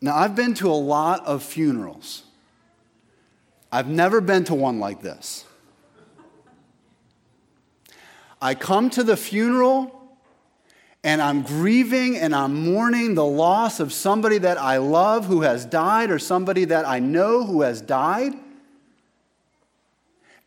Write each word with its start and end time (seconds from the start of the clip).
Now, 0.00 0.16
I've 0.16 0.34
been 0.34 0.54
to 0.54 0.70
a 0.70 0.72
lot 0.72 1.26
of 1.26 1.42
funerals. 1.42 2.22
I've 3.70 3.88
never 3.88 4.20
been 4.20 4.44
to 4.44 4.54
one 4.54 4.80
like 4.80 5.02
this. 5.02 5.44
I 8.42 8.54
come 8.54 8.88
to 8.90 9.04
the 9.04 9.16
funeral 9.16 9.94
and 11.04 11.20
I'm 11.20 11.42
grieving 11.42 12.16
and 12.16 12.34
I'm 12.34 12.70
mourning 12.70 13.14
the 13.14 13.24
loss 13.24 13.80
of 13.80 13.92
somebody 13.92 14.38
that 14.38 14.58
I 14.58 14.78
love 14.78 15.26
who 15.26 15.42
has 15.42 15.66
died 15.66 16.10
or 16.10 16.18
somebody 16.18 16.64
that 16.66 16.86
I 16.86 16.98
know 16.98 17.44
who 17.44 17.62
has 17.62 17.80
died. 17.80 18.32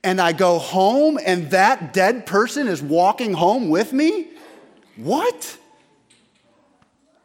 And 0.04 0.20
I 0.20 0.34
go 0.34 0.58
home 0.58 1.20
and 1.24 1.52
that 1.52 1.94
dead 1.94 2.26
person 2.26 2.68
is 2.68 2.82
walking 2.82 3.34
home 3.34 3.70
with 3.70 3.94
me? 3.94 4.28
What? 4.96 5.58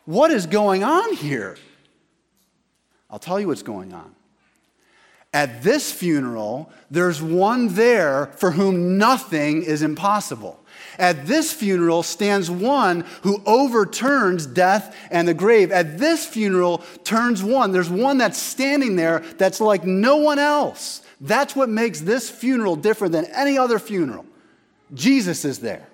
What 0.05 0.31
is 0.31 0.47
going 0.47 0.85
on 0.85 1.15
here? 1.15 1.57
I'll 3.11 3.19
tell 3.19 3.41
you 3.41 3.49
what's 3.49 3.63
going 3.63 3.93
on. 3.93 4.15
At 5.33 5.63
this 5.63 5.93
funeral, 5.93 6.71
there's 6.91 7.21
one 7.21 7.75
there 7.75 8.27
for 8.37 8.53
whom 8.53 8.97
nothing 8.97 9.63
is 9.63 9.83
impossible. 9.83 10.59
At 10.99 11.27
this 11.27 11.53
funeral 11.53 12.03
stands 12.03 12.51
one 12.51 13.05
who 13.23 13.43
overturns 13.45 14.47
death 14.47 14.97
and 15.11 15.29
the 15.29 15.35
grave. 15.35 15.71
At 15.71 15.99
this 15.99 16.27
funeral 16.27 16.79
turns 17.05 17.43
one. 17.43 17.73
There's 17.73 17.91
one 17.91 18.19
that's 18.19 18.41
standing 18.41 18.97
there 18.97 19.21
that's 19.37 19.61
like 19.61 19.85
no 19.85 20.17
one 20.17 20.39
else. 20.39 21.03
That's 21.21 21.55
what 21.55 21.69
makes 21.69 22.01
this 22.01 22.31
funeral 22.31 22.77
different 22.77 23.13
than 23.13 23.27
any 23.27 23.59
other 23.59 23.79
funeral. 23.79 24.25
Jesus 24.95 25.45
is 25.45 25.59
there. 25.59 25.88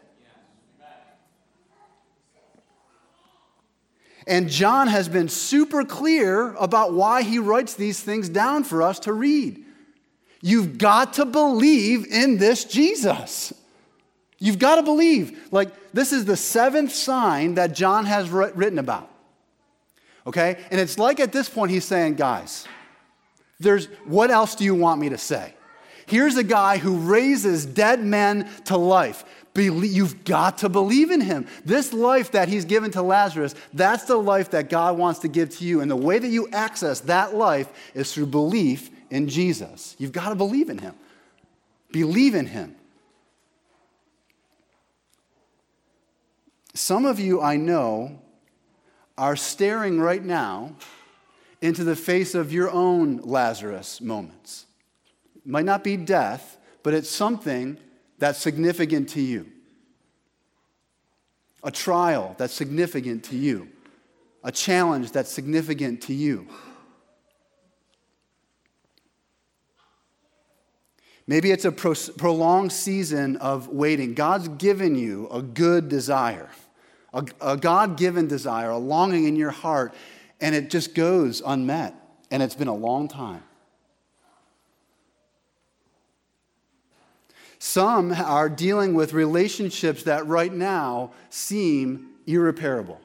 And 4.27 4.49
John 4.49 4.89
has 4.89 5.09
been 5.09 5.29
super 5.29 5.85
clear 5.85 6.55
about 6.55 6.95
why 6.95 7.23
he 7.23 7.39
writes 7.39 7.75
these 7.75 8.01
things 8.01 8.29
down 8.29 8.65
for 8.65 8.83
us 8.83 8.99
to 9.01 9.13
read. 9.13 9.63
You've 10.41 10.79
got 10.79 11.15
to 11.15 11.25
believe 11.25 12.07
in 12.07 12.39
this 12.39 12.65
Jesus. 12.65 13.53
You've 14.39 14.59
got 14.59 14.77
to 14.77 14.83
believe. 14.83 15.49
Like, 15.51 15.71
this 15.93 16.13
is 16.13 16.25
the 16.25 16.37
seventh 16.37 16.93
sign 16.93 17.55
that 17.55 17.75
John 17.75 18.05
has 18.07 18.29
written 18.31 18.79
about. 18.79 19.11
Okay? 20.27 20.59
And 20.71 20.81
it's 20.81 20.99
like 20.99 21.21
at 21.21 21.33
this 21.33 21.49
point 21.49 21.71
he's 21.71 21.85
saying, 21.85 22.15
guys, 22.15 22.67
there's 23.61 23.87
what 24.05 24.31
else 24.31 24.55
do 24.55 24.65
you 24.65 24.75
want 24.75 25.01
me 25.01 25.11
to 25.11 25.19
say? 25.19 25.55
Here's 26.07 26.37
a 26.37 26.45
guy 26.45 26.79
who 26.79 26.99
raises 26.99 27.65
dead 27.65 28.01
men 28.01 28.51
to 28.65 28.77
life. 28.77 29.25
You've 29.57 30.25
got 30.25 30.59
to 30.59 30.69
believe 30.69 31.11
in 31.11 31.21
him. 31.21 31.47
This 31.65 31.93
life 31.93 32.33
that 32.33 32.49
he's 32.49 32.65
given 32.65 32.91
to 32.93 33.03
Lazarus, 33.03 33.55
that's 33.73 34.05
the 34.05 34.17
life 34.17 34.51
that 34.51 34.69
God 34.69 34.99
wants 34.99 35.21
to 35.21 35.29
give 35.29 35.51
to 35.59 35.65
you. 35.65 35.81
And 35.81 35.91
the 35.91 35.97
way 35.97 36.19
that 36.19 36.29
you 36.29 36.49
access 36.53 37.01
that 37.01 37.35
life 37.37 37.69
is 37.95 38.13
through 38.13 38.27
belief 38.27 38.91
in 39.11 39.29
Jesus. 39.29 39.95
You've 39.99 40.13
got 40.13 40.31
to 40.31 40.35
believe 40.35 40.71
in 40.71 40.79
him. 40.79 40.95
Believe 41.93 42.35
in 42.35 42.47
him. 42.47 42.75
Some 46.75 47.05
of 47.05 47.21
you 47.21 47.41
I 47.41 47.57
know 47.57 48.21
are 49.17 49.37
staring 49.37 50.01
right 50.01 50.25
now 50.25 50.75
into 51.61 51.85
the 51.85 51.95
face 51.95 52.35
of 52.35 52.53
your 52.53 52.69
own 52.71 53.19
Lazarus 53.19 54.01
moments. 54.01 54.67
It 55.37 55.47
might 55.47 55.65
not 55.65 55.85
be 55.85 55.97
death, 55.97 56.59
but 56.83 56.93
it's 56.93 57.09
something 57.09 57.79
that's 58.25 58.39
significant 58.39 59.11
to 59.11 59.21
you. 59.21 59.47
A 61.63 61.71
trial 61.71 62.35
that's 62.39 62.55
significant 62.55 63.25
to 63.25 63.37
you. 63.37 63.69
A 64.43 64.51
challenge 64.51 65.13
that's 65.13 65.31
significant 65.31 66.01
to 66.05 66.15
you. 66.15 66.49
Maybe 71.27 71.51
it's 71.51 71.67
a 71.67 71.73
prolonged 71.73 72.73
season 72.73 73.37
of 73.37 73.69
waiting. 73.69 74.15
God's 74.15 74.49
given 74.49 74.95
you 74.95 75.29
a 75.29 75.43
good 75.43 75.91
desire 75.91 76.49
a, 77.13 77.27
a 77.43 77.57
God 77.59 77.99
given 77.99 78.27
desire, 78.27 78.71
a 78.71 78.79
longing 78.79 79.27
in 79.27 79.37
your 79.37 79.51
heart, 79.51 79.95
and 80.41 80.55
it 80.55 80.71
just 80.71 80.95
goes 80.95 81.43
unmet. 81.45 81.95
And 82.31 82.43
it's 82.43 82.55
been 82.55 82.69
a 82.69 82.75
long 82.75 83.07
time. 83.07 83.43
Some 87.67 88.13
are 88.13 88.51
dealing 88.51 88.93
with 88.93 89.15
relationships 89.15 90.03
that 90.03 90.27
right 90.27 90.53
now 90.53 91.13
seem 91.31 92.11
irreparable. 92.27 93.01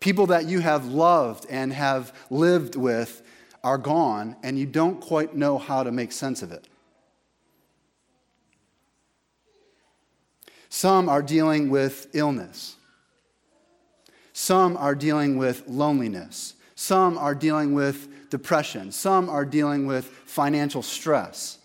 People 0.00 0.28
that 0.28 0.46
you 0.46 0.60
have 0.60 0.86
loved 0.86 1.44
and 1.50 1.70
have 1.74 2.14
lived 2.30 2.76
with 2.76 3.22
are 3.62 3.76
gone, 3.76 4.36
and 4.42 4.58
you 4.58 4.64
don't 4.64 5.02
quite 5.02 5.36
know 5.36 5.58
how 5.58 5.82
to 5.82 5.92
make 5.92 6.12
sense 6.12 6.40
of 6.40 6.50
it. 6.50 6.66
Some 10.70 11.10
are 11.10 11.22
dealing 11.22 11.68
with 11.68 12.06
illness. 12.14 12.76
Some 14.32 14.78
are 14.78 14.94
dealing 14.94 15.36
with 15.36 15.62
loneliness. 15.68 16.54
Some 16.74 17.18
are 17.18 17.34
dealing 17.34 17.74
with 17.74 18.30
depression. 18.30 18.92
Some 18.92 19.28
are 19.28 19.44
dealing 19.44 19.86
with 19.86 20.06
financial 20.06 20.80
stress. 20.80 21.58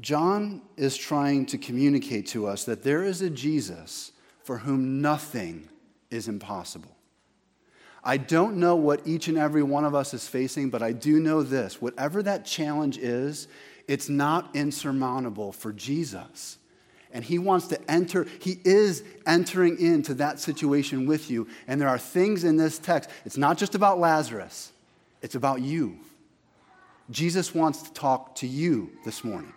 John 0.00 0.62
is 0.76 0.96
trying 0.96 1.46
to 1.46 1.58
communicate 1.58 2.26
to 2.28 2.46
us 2.46 2.64
that 2.64 2.82
there 2.82 3.02
is 3.02 3.22
a 3.22 3.30
Jesus 3.30 4.12
for 4.44 4.58
whom 4.58 5.00
nothing 5.00 5.68
is 6.10 6.28
impossible. 6.28 6.94
I 8.04 8.18
don't 8.18 8.58
know 8.58 8.76
what 8.76 9.06
each 9.06 9.26
and 9.26 9.36
every 9.36 9.64
one 9.64 9.84
of 9.84 9.94
us 9.94 10.14
is 10.14 10.28
facing, 10.28 10.70
but 10.70 10.82
I 10.82 10.92
do 10.92 11.18
know 11.18 11.42
this 11.42 11.80
whatever 11.82 12.22
that 12.22 12.44
challenge 12.44 12.98
is, 12.98 13.48
it's 13.88 14.08
not 14.08 14.54
insurmountable 14.54 15.52
for 15.52 15.72
Jesus. 15.72 16.58
And 17.12 17.24
he 17.24 17.38
wants 17.38 17.68
to 17.68 17.90
enter, 17.90 18.26
he 18.40 18.58
is 18.64 19.02
entering 19.26 19.80
into 19.80 20.14
that 20.14 20.38
situation 20.38 21.06
with 21.06 21.30
you. 21.30 21.48
And 21.66 21.80
there 21.80 21.88
are 21.88 21.98
things 21.98 22.44
in 22.44 22.56
this 22.56 22.78
text, 22.78 23.08
it's 23.24 23.36
not 23.36 23.58
just 23.58 23.74
about 23.74 23.98
Lazarus, 23.98 24.72
it's 25.22 25.34
about 25.34 25.62
you. 25.62 25.98
Jesus 27.10 27.54
wants 27.54 27.82
to 27.82 27.92
talk 27.92 28.34
to 28.36 28.46
you 28.46 28.90
this 29.04 29.24
morning. 29.24 29.52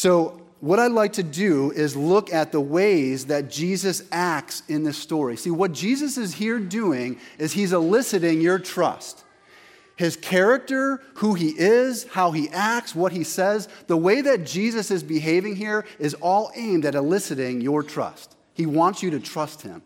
So, 0.00 0.40
what 0.60 0.78
I'd 0.78 0.92
like 0.92 1.12
to 1.14 1.22
do 1.22 1.72
is 1.72 1.94
look 1.94 2.32
at 2.32 2.52
the 2.52 2.60
ways 2.60 3.26
that 3.26 3.50
Jesus 3.50 4.02
acts 4.10 4.62
in 4.66 4.82
this 4.82 4.96
story. 4.96 5.36
See, 5.36 5.50
what 5.50 5.72
Jesus 5.72 6.16
is 6.16 6.32
here 6.32 6.58
doing 6.58 7.18
is 7.36 7.52
he's 7.52 7.74
eliciting 7.74 8.40
your 8.40 8.58
trust. 8.58 9.22
His 9.96 10.16
character, 10.16 11.02
who 11.16 11.34
he 11.34 11.50
is, 11.50 12.06
how 12.06 12.30
he 12.30 12.48
acts, 12.48 12.94
what 12.94 13.12
he 13.12 13.24
says, 13.24 13.68
the 13.88 13.96
way 13.98 14.22
that 14.22 14.46
Jesus 14.46 14.90
is 14.90 15.02
behaving 15.02 15.56
here 15.56 15.84
is 15.98 16.14
all 16.14 16.50
aimed 16.54 16.86
at 16.86 16.94
eliciting 16.94 17.60
your 17.60 17.82
trust. 17.82 18.34
He 18.54 18.64
wants 18.64 19.02
you 19.02 19.10
to 19.10 19.20
trust 19.20 19.60
him. 19.60 19.82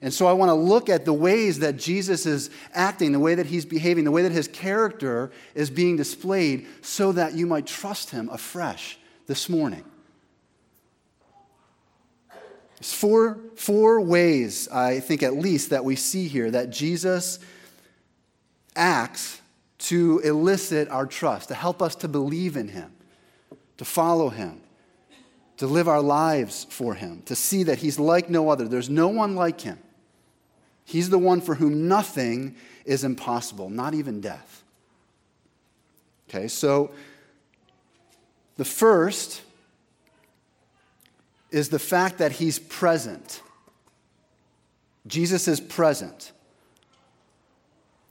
And 0.00 0.14
so 0.14 0.28
I 0.28 0.34
want 0.34 0.50
to 0.50 0.54
look 0.54 0.88
at 0.88 1.04
the 1.04 1.12
ways 1.12 1.58
that 1.58 1.78
Jesus 1.78 2.26
is 2.26 2.48
acting, 2.74 3.10
the 3.10 3.18
way 3.18 3.34
that 3.34 3.46
he's 3.46 3.64
behaving, 3.64 4.04
the 4.04 4.12
way 4.12 4.22
that 4.22 4.30
his 4.30 4.46
character 4.46 5.32
is 5.56 5.68
being 5.68 5.96
displayed, 5.96 6.68
so 6.80 7.10
that 7.10 7.34
you 7.34 7.48
might 7.48 7.66
trust 7.66 8.10
him 8.10 8.28
afresh 8.28 9.00
this 9.26 9.48
morning. 9.48 9.84
There's 12.78 12.92
four, 12.92 13.38
four 13.56 14.00
ways, 14.00 14.68
I 14.68 15.00
think 15.00 15.22
at 15.22 15.34
least, 15.34 15.70
that 15.70 15.84
we 15.84 15.96
see 15.96 16.28
here 16.28 16.50
that 16.50 16.70
Jesus 16.70 17.38
acts 18.74 19.40
to 19.78 20.20
elicit 20.20 20.88
our 20.88 21.06
trust, 21.06 21.48
to 21.48 21.54
help 21.54 21.80
us 21.80 21.94
to 21.96 22.08
believe 22.08 22.56
in 22.56 22.68
Him, 22.68 22.92
to 23.78 23.84
follow 23.84 24.28
Him, 24.28 24.60
to 25.56 25.66
live 25.66 25.88
our 25.88 26.02
lives 26.02 26.66
for 26.68 26.94
Him, 26.94 27.22
to 27.26 27.34
see 27.34 27.62
that 27.62 27.78
He's 27.78 27.98
like 27.98 28.28
no 28.28 28.50
other. 28.50 28.68
There's 28.68 28.90
no 28.90 29.08
one 29.08 29.34
like 29.34 29.62
Him. 29.62 29.78
He's 30.84 31.10
the 31.10 31.18
one 31.18 31.40
for 31.40 31.56
whom 31.56 31.88
nothing 31.88 32.56
is 32.84 33.04
impossible, 33.04 33.70
not 33.70 33.94
even 33.94 34.20
death. 34.20 34.62
Okay, 36.28 36.46
so 36.48 36.92
the 38.56 38.64
first 38.64 39.42
is 41.50 41.68
the 41.68 41.78
fact 41.78 42.18
that 42.18 42.32
He's 42.32 42.58
present. 42.58 43.42
Jesus 45.06 45.46
is 45.46 45.60
present. 45.60 46.32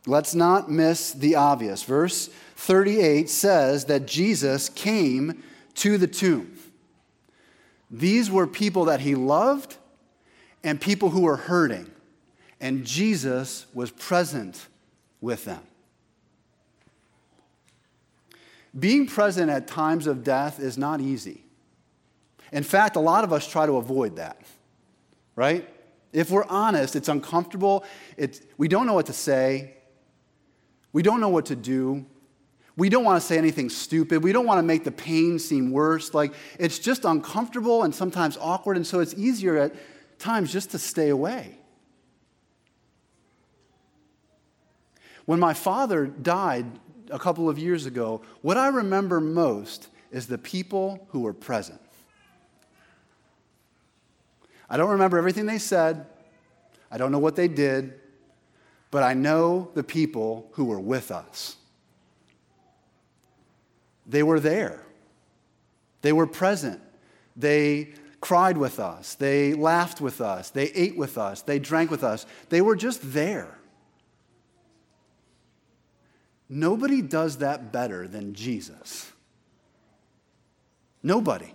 Let's 0.08 0.36
not 0.36 0.70
miss 0.70 1.12
the 1.12 1.36
obvious. 1.36 1.84
Verse 1.84 2.30
38 2.56 3.30
says 3.30 3.86
that 3.86 4.06
Jesus 4.06 4.70
came 4.70 5.44
to 5.76 5.98
the 5.98 6.08
tomb. 6.08 6.58
These 7.90 8.32
were 8.32 8.48
people 8.48 8.86
that 8.86 9.00
he 9.00 9.16
loved 9.16 9.78
and 10.64 10.82
people 10.82 11.12
who 11.12 11.22
were 11.22 11.38
hurting, 11.38 11.90
and 12.60 12.86
Jesus 12.86 13.68
was 13.74 13.92
present 13.92 14.68
with 15.22 15.46
them. 15.46 15.62
Being 18.78 19.08
present 19.08 19.50
at 19.50 19.68
times 19.68 20.08
of 20.08 20.24
death 20.24 20.60
is 20.60 20.78
not 20.78 21.00
easy. 21.00 21.44
In 22.52 22.64
fact, 22.64 22.96
a 22.96 23.00
lot 23.00 23.24
of 23.24 23.32
us 23.32 23.48
try 23.48 23.66
to 23.66 23.78
avoid 23.78 24.18
that, 24.18 24.42
right? 25.36 25.68
If 26.12 26.30
we're 26.30 26.46
honest, 26.46 26.96
it's 26.96 27.10
uncomfortable. 27.10 27.84
It's, 28.18 28.42
we 28.58 28.68
don't 28.68 28.86
know 28.86 28.94
what 28.94 29.08
to 29.08 29.14
say. 29.14 29.76
We 30.94 31.04
don't 31.04 31.20
know 31.20 31.30
what 31.30 31.48
to 31.48 31.56
do. 31.56 32.06
We 32.78 32.90
don't 32.90 33.04
want 33.04 33.22
to 33.22 33.26
say 33.26 33.38
anything 33.38 33.70
stupid. 33.70 34.24
We 34.24 34.34
don't 34.34 34.46
want 34.46 34.60
to 34.60 34.64
make 34.64 34.84
the 34.84 34.92
pain 34.92 35.40
seem 35.40 35.72
worse. 35.72 36.14
Like, 36.14 36.34
it's 36.60 36.78
just 36.78 37.06
uncomfortable 37.06 37.84
and 37.84 37.96
sometimes 37.96 38.38
awkward, 38.40 38.76
and 38.76 38.86
so 38.86 39.00
it's 39.00 39.14
easier 39.14 39.58
at 39.58 39.76
times 40.20 40.52
just 40.52 40.72
to 40.72 40.80
stay 40.80 41.10
away. 41.10 41.58
When 45.26 45.40
my 45.40 45.54
father 45.54 46.06
died 46.06 46.66
a 47.12 47.20
couple 47.20 47.50
of 47.50 47.58
years 47.58 47.86
ago, 47.86 48.22
what 48.42 48.58
I 48.58 48.68
remember 48.68 49.20
most 49.20 49.88
is 50.12 50.28
the 50.28 50.38
people 50.38 51.08
who 51.10 51.22
were 51.22 51.34
present. 51.34 51.82
I 54.70 54.78
don't 54.78 54.92
remember 54.92 55.18
everything 55.18 55.46
they 55.46 55.60
said, 55.60 56.06
I 56.90 56.98
don't 56.98 57.12
know 57.12 57.20
what 57.20 57.36
they 57.36 57.48
did, 57.48 57.94
but 58.92 59.04
I 59.04 59.14
know 59.14 59.70
the 59.74 59.84
people 59.84 60.48
who 60.54 60.66
were 60.66 60.80
with 60.80 61.12
us. 61.12 61.58
They 64.08 64.24
were 64.24 64.40
there, 64.40 64.84
they 66.02 66.14
were 66.14 66.28
present. 66.28 66.82
They 67.38 67.90
cried 68.22 68.58
with 68.58 68.80
us, 68.80 69.16
they 69.16 69.54
laughed 69.54 70.00
with 70.00 70.22
us, 70.22 70.50
they 70.50 70.68
ate 70.68 70.96
with 70.96 71.18
us, 71.18 71.42
they 71.42 71.60
drank 71.60 71.92
with 71.92 72.04
us. 72.04 72.26
They 72.50 72.62
were 72.62 72.76
just 72.76 73.14
there. 73.14 73.60
Nobody 76.48 77.02
does 77.02 77.38
that 77.38 77.72
better 77.72 78.08
than 78.08 78.34
Jesus. 78.34 79.12
Nobody. 81.02 81.54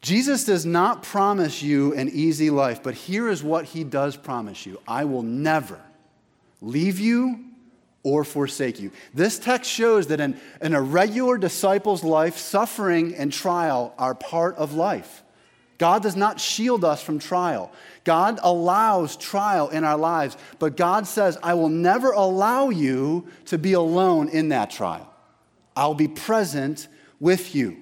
Jesus 0.00 0.44
does 0.44 0.64
not 0.64 1.02
promise 1.02 1.62
you 1.62 1.92
an 1.94 2.08
easy 2.08 2.50
life, 2.50 2.82
but 2.82 2.94
here 2.94 3.28
is 3.28 3.42
what 3.42 3.66
he 3.66 3.84
does 3.84 4.16
promise 4.16 4.64
you 4.64 4.80
I 4.86 5.04
will 5.04 5.22
never 5.22 5.80
leave 6.60 6.98
you 6.98 7.44
or 8.02 8.24
forsake 8.24 8.80
you. 8.80 8.90
This 9.12 9.38
text 9.38 9.70
shows 9.70 10.06
that 10.06 10.20
in, 10.20 10.40
in 10.62 10.74
a 10.74 10.80
regular 10.80 11.36
disciple's 11.36 12.02
life, 12.02 12.38
suffering 12.38 13.14
and 13.14 13.32
trial 13.32 13.92
are 13.98 14.14
part 14.14 14.56
of 14.56 14.72
life. 14.74 15.22
God 15.78 16.02
does 16.02 16.16
not 16.16 16.40
shield 16.40 16.84
us 16.84 17.00
from 17.02 17.20
trial. 17.20 17.72
God 18.02 18.40
allows 18.42 19.16
trial 19.16 19.68
in 19.68 19.84
our 19.84 19.96
lives, 19.96 20.36
but 20.58 20.76
God 20.76 21.06
says, 21.06 21.38
I 21.42 21.54
will 21.54 21.68
never 21.68 22.10
allow 22.10 22.70
you 22.70 23.28
to 23.46 23.58
be 23.58 23.74
alone 23.74 24.28
in 24.28 24.48
that 24.48 24.70
trial. 24.70 25.12
I'll 25.76 25.94
be 25.94 26.08
present 26.08 26.88
with 27.20 27.54
you. 27.54 27.76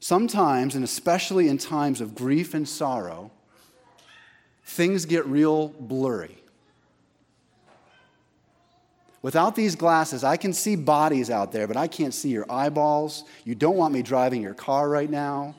Sometimes, 0.00 0.74
and 0.74 0.82
especially 0.82 1.48
in 1.48 1.58
times 1.58 2.00
of 2.00 2.14
grief 2.14 2.54
and 2.54 2.66
sorrow, 2.66 3.30
things 4.64 5.04
get 5.04 5.26
real 5.26 5.68
blurry. 5.68 6.39
Without 9.22 9.54
these 9.54 9.76
glasses, 9.76 10.24
I 10.24 10.36
can 10.36 10.52
see 10.52 10.76
bodies 10.76 11.30
out 11.30 11.52
there, 11.52 11.66
but 11.66 11.76
I 11.76 11.86
can't 11.86 12.14
see 12.14 12.30
your 12.30 12.50
eyeballs. 12.50 13.24
You 13.44 13.54
don't 13.54 13.76
want 13.76 13.92
me 13.92 14.02
driving 14.02 14.40
your 14.40 14.54
car 14.54 14.88
right 14.88 15.10
now. 15.10 15.54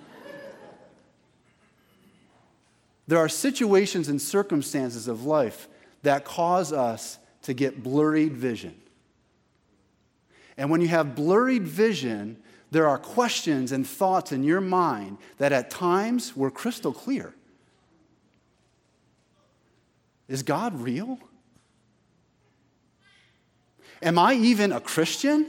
There 3.08 3.19
are 3.19 3.30
situations 3.30 4.08
and 4.08 4.22
circumstances 4.22 5.08
of 5.08 5.25
life 5.25 5.68
that 6.02 6.25
cause 6.25 6.74
us 6.74 7.19
to 7.44 7.54
get 7.54 7.84
blurred 7.84 8.34
vision. 8.34 8.75
And 10.58 10.69
when 10.69 10.81
you 10.81 10.88
have 10.88 11.16
blurred 11.16 11.63
vision, 11.63 12.38
there 12.72 12.88
are 12.88 12.98
questions 12.98 13.72
and 13.72 13.86
thoughts 13.86 14.31
in 14.31 14.44
your 14.44 14.62
mind 14.62 15.18
that 15.38 15.52
at 15.52 15.69
times 15.69 16.36
were 16.36 16.50
crystal 16.50 16.94
clear. 16.94 17.34
Is 20.28 20.42
God 20.42 20.80
real? 20.80 21.19
Am 24.01 24.18
I 24.18 24.33
even 24.33 24.71
a 24.71 24.80
Christian? 24.80 25.48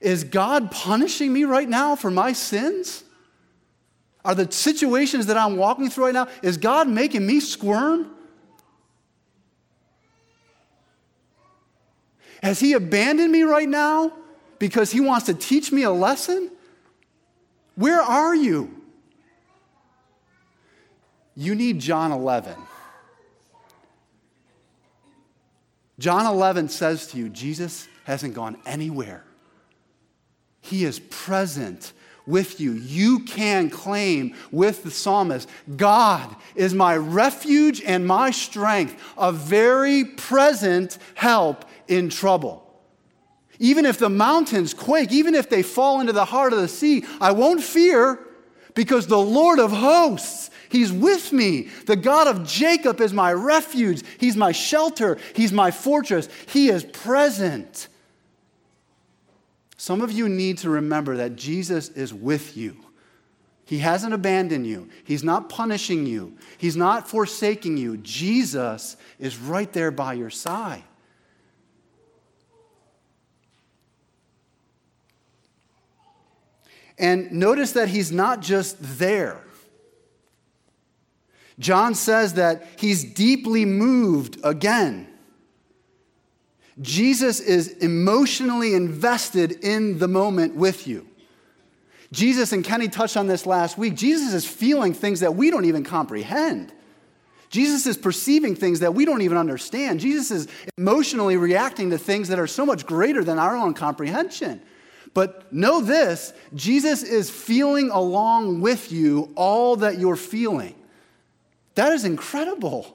Is 0.00 0.24
God 0.24 0.70
punishing 0.70 1.32
me 1.32 1.44
right 1.44 1.68
now 1.68 1.96
for 1.96 2.10
my 2.10 2.32
sins? 2.32 3.02
Are 4.24 4.34
the 4.34 4.50
situations 4.50 5.26
that 5.26 5.36
I'm 5.36 5.56
walking 5.56 5.88
through 5.88 6.06
right 6.06 6.14
now, 6.14 6.28
is 6.42 6.56
God 6.58 6.88
making 6.88 7.26
me 7.26 7.40
squirm? 7.40 8.10
Has 12.42 12.60
He 12.60 12.74
abandoned 12.74 13.32
me 13.32 13.42
right 13.42 13.68
now 13.68 14.12
because 14.58 14.92
He 14.92 15.00
wants 15.00 15.26
to 15.26 15.34
teach 15.34 15.72
me 15.72 15.84
a 15.84 15.90
lesson? 15.90 16.50
Where 17.76 18.00
are 18.00 18.34
you? 18.34 18.82
You 21.34 21.54
need 21.54 21.78
John 21.78 22.12
11. 22.12 22.54
John 25.98 26.26
11 26.26 26.68
says 26.68 27.06
to 27.08 27.18
you, 27.18 27.28
Jesus 27.28 27.88
hasn't 28.04 28.34
gone 28.34 28.58
anywhere. 28.66 29.24
He 30.60 30.84
is 30.84 30.98
present 30.98 31.92
with 32.26 32.60
you. 32.60 32.72
You 32.72 33.20
can 33.20 33.70
claim 33.70 34.34
with 34.50 34.82
the 34.82 34.90
psalmist 34.90 35.48
God 35.76 36.34
is 36.54 36.74
my 36.74 36.96
refuge 36.96 37.80
and 37.82 38.06
my 38.06 38.30
strength, 38.30 39.00
a 39.16 39.32
very 39.32 40.04
present 40.04 40.98
help 41.14 41.64
in 41.88 42.08
trouble. 42.08 42.62
Even 43.58 43.86
if 43.86 43.98
the 43.98 44.10
mountains 44.10 44.74
quake, 44.74 45.12
even 45.12 45.34
if 45.34 45.48
they 45.48 45.62
fall 45.62 46.00
into 46.00 46.12
the 46.12 46.24
heart 46.26 46.52
of 46.52 46.60
the 46.60 46.68
sea, 46.68 47.04
I 47.20 47.32
won't 47.32 47.62
fear 47.62 48.25
because 48.76 49.08
the 49.08 49.18
Lord 49.18 49.58
of 49.58 49.72
hosts 49.72 50.50
He's 50.68 50.92
with 50.92 51.32
me. 51.32 51.68
The 51.86 51.96
God 51.96 52.26
of 52.26 52.46
Jacob 52.46 53.00
is 53.00 53.12
my 53.12 53.32
refuge. 53.32 54.02
He's 54.18 54.36
my 54.36 54.52
shelter. 54.52 55.18
He's 55.34 55.52
my 55.52 55.70
fortress. 55.70 56.28
He 56.48 56.68
is 56.68 56.84
present. 56.84 57.88
Some 59.76 60.00
of 60.00 60.10
you 60.10 60.28
need 60.28 60.58
to 60.58 60.70
remember 60.70 61.16
that 61.18 61.36
Jesus 61.36 61.88
is 61.90 62.12
with 62.12 62.56
you. 62.56 62.76
He 63.64 63.78
hasn't 63.78 64.14
abandoned 64.14 64.66
you. 64.66 64.88
He's 65.04 65.24
not 65.24 65.48
punishing 65.48 66.06
you. 66.06 66.36
He's 66.56 66.76
not 66.76 67.08
forsaking 67.08 67.76
you. 67.76 67.96
Jesus 67.98 68.96
is 69.18 69.36
right 69.36 69.72
there 69.72 69.90
by 69.90 70.14
your 70.14 70.30
side. 70.30 70.84
And 76.98 77.30
notice 77.32 77.72
that 77.72 77.88
he's 77.88 78.10
not 78.10 78.40
just 78.40 78.76
there. 78.98 79.42
John 81.58 81.94
says 81.94 82.34
that 82.34 82.66
he's 82.78 83.04
deeply 83.04 83.64
moved 83.64 84.38
again. 84.44 85.08
Jesus 86.80 87.40
is 87.40 87.68
emotionally 87.78 88.74
invested 88.74 89.52
in 89.64 89.98
the 89.98 90.08
moment 90.08 90.54
with 90.54 90.86
you. 90.86 91.06
Jesus, 92.12 92.52
and 92.52 92.64
Kenny 92.64 92.88
touched 92.88 93.16
on 93.16 93.26
this 93.26 93.46
last 93.46 93.78
week, 93.78 93.94
Jesus 93.94 94.32
is 94.32 94.46
feeling 94.46 94.92
things 94.92 95.20
that 95.20 95.34
we 95.34 95.50
don't 95.50 95.64
even 95.64 95.84
comprehend. 95.84 96.72
Jesus 97.48 97.86
is 97.86 97.96
perceiving 97.96 98.54
things 98.54 98.80
that 98.80 98.94
we 98.94 99.04
don't 99.04 99.22
even 99.22 99.38
understand. 99.38 100.00
Jesus 100.00 100.30
is 100.30 100.48
emotionally 100.76 101.36
reacting 101.36 101.90
to 101.90 101.98
things 101.98 102.28
that 102.28 102.38
are 102.38 102.46
so 102.46 102.66
much 102.66 102.86
greater 102.86 103.24
than 103.24 103.38
our 103.38 103.56
own 103.56 103.72
comprehension. 103.72 104.60
But 105.16 105.50
know 105.50 105.80
this 105.80 106.34
Jesus 106.54 107.02
is 107.02 107.30
feeling 107.30 107.88
along 107.88 108.60
with 108.60 108.92
you 108.92 109.32
all 109.34 109.76
that 109.76 109.98
you're 109.98 110.14
feeling. 110.14 110.74
That 111.74 111.92
is 111.92 112.04
incredible. 112.04 112.94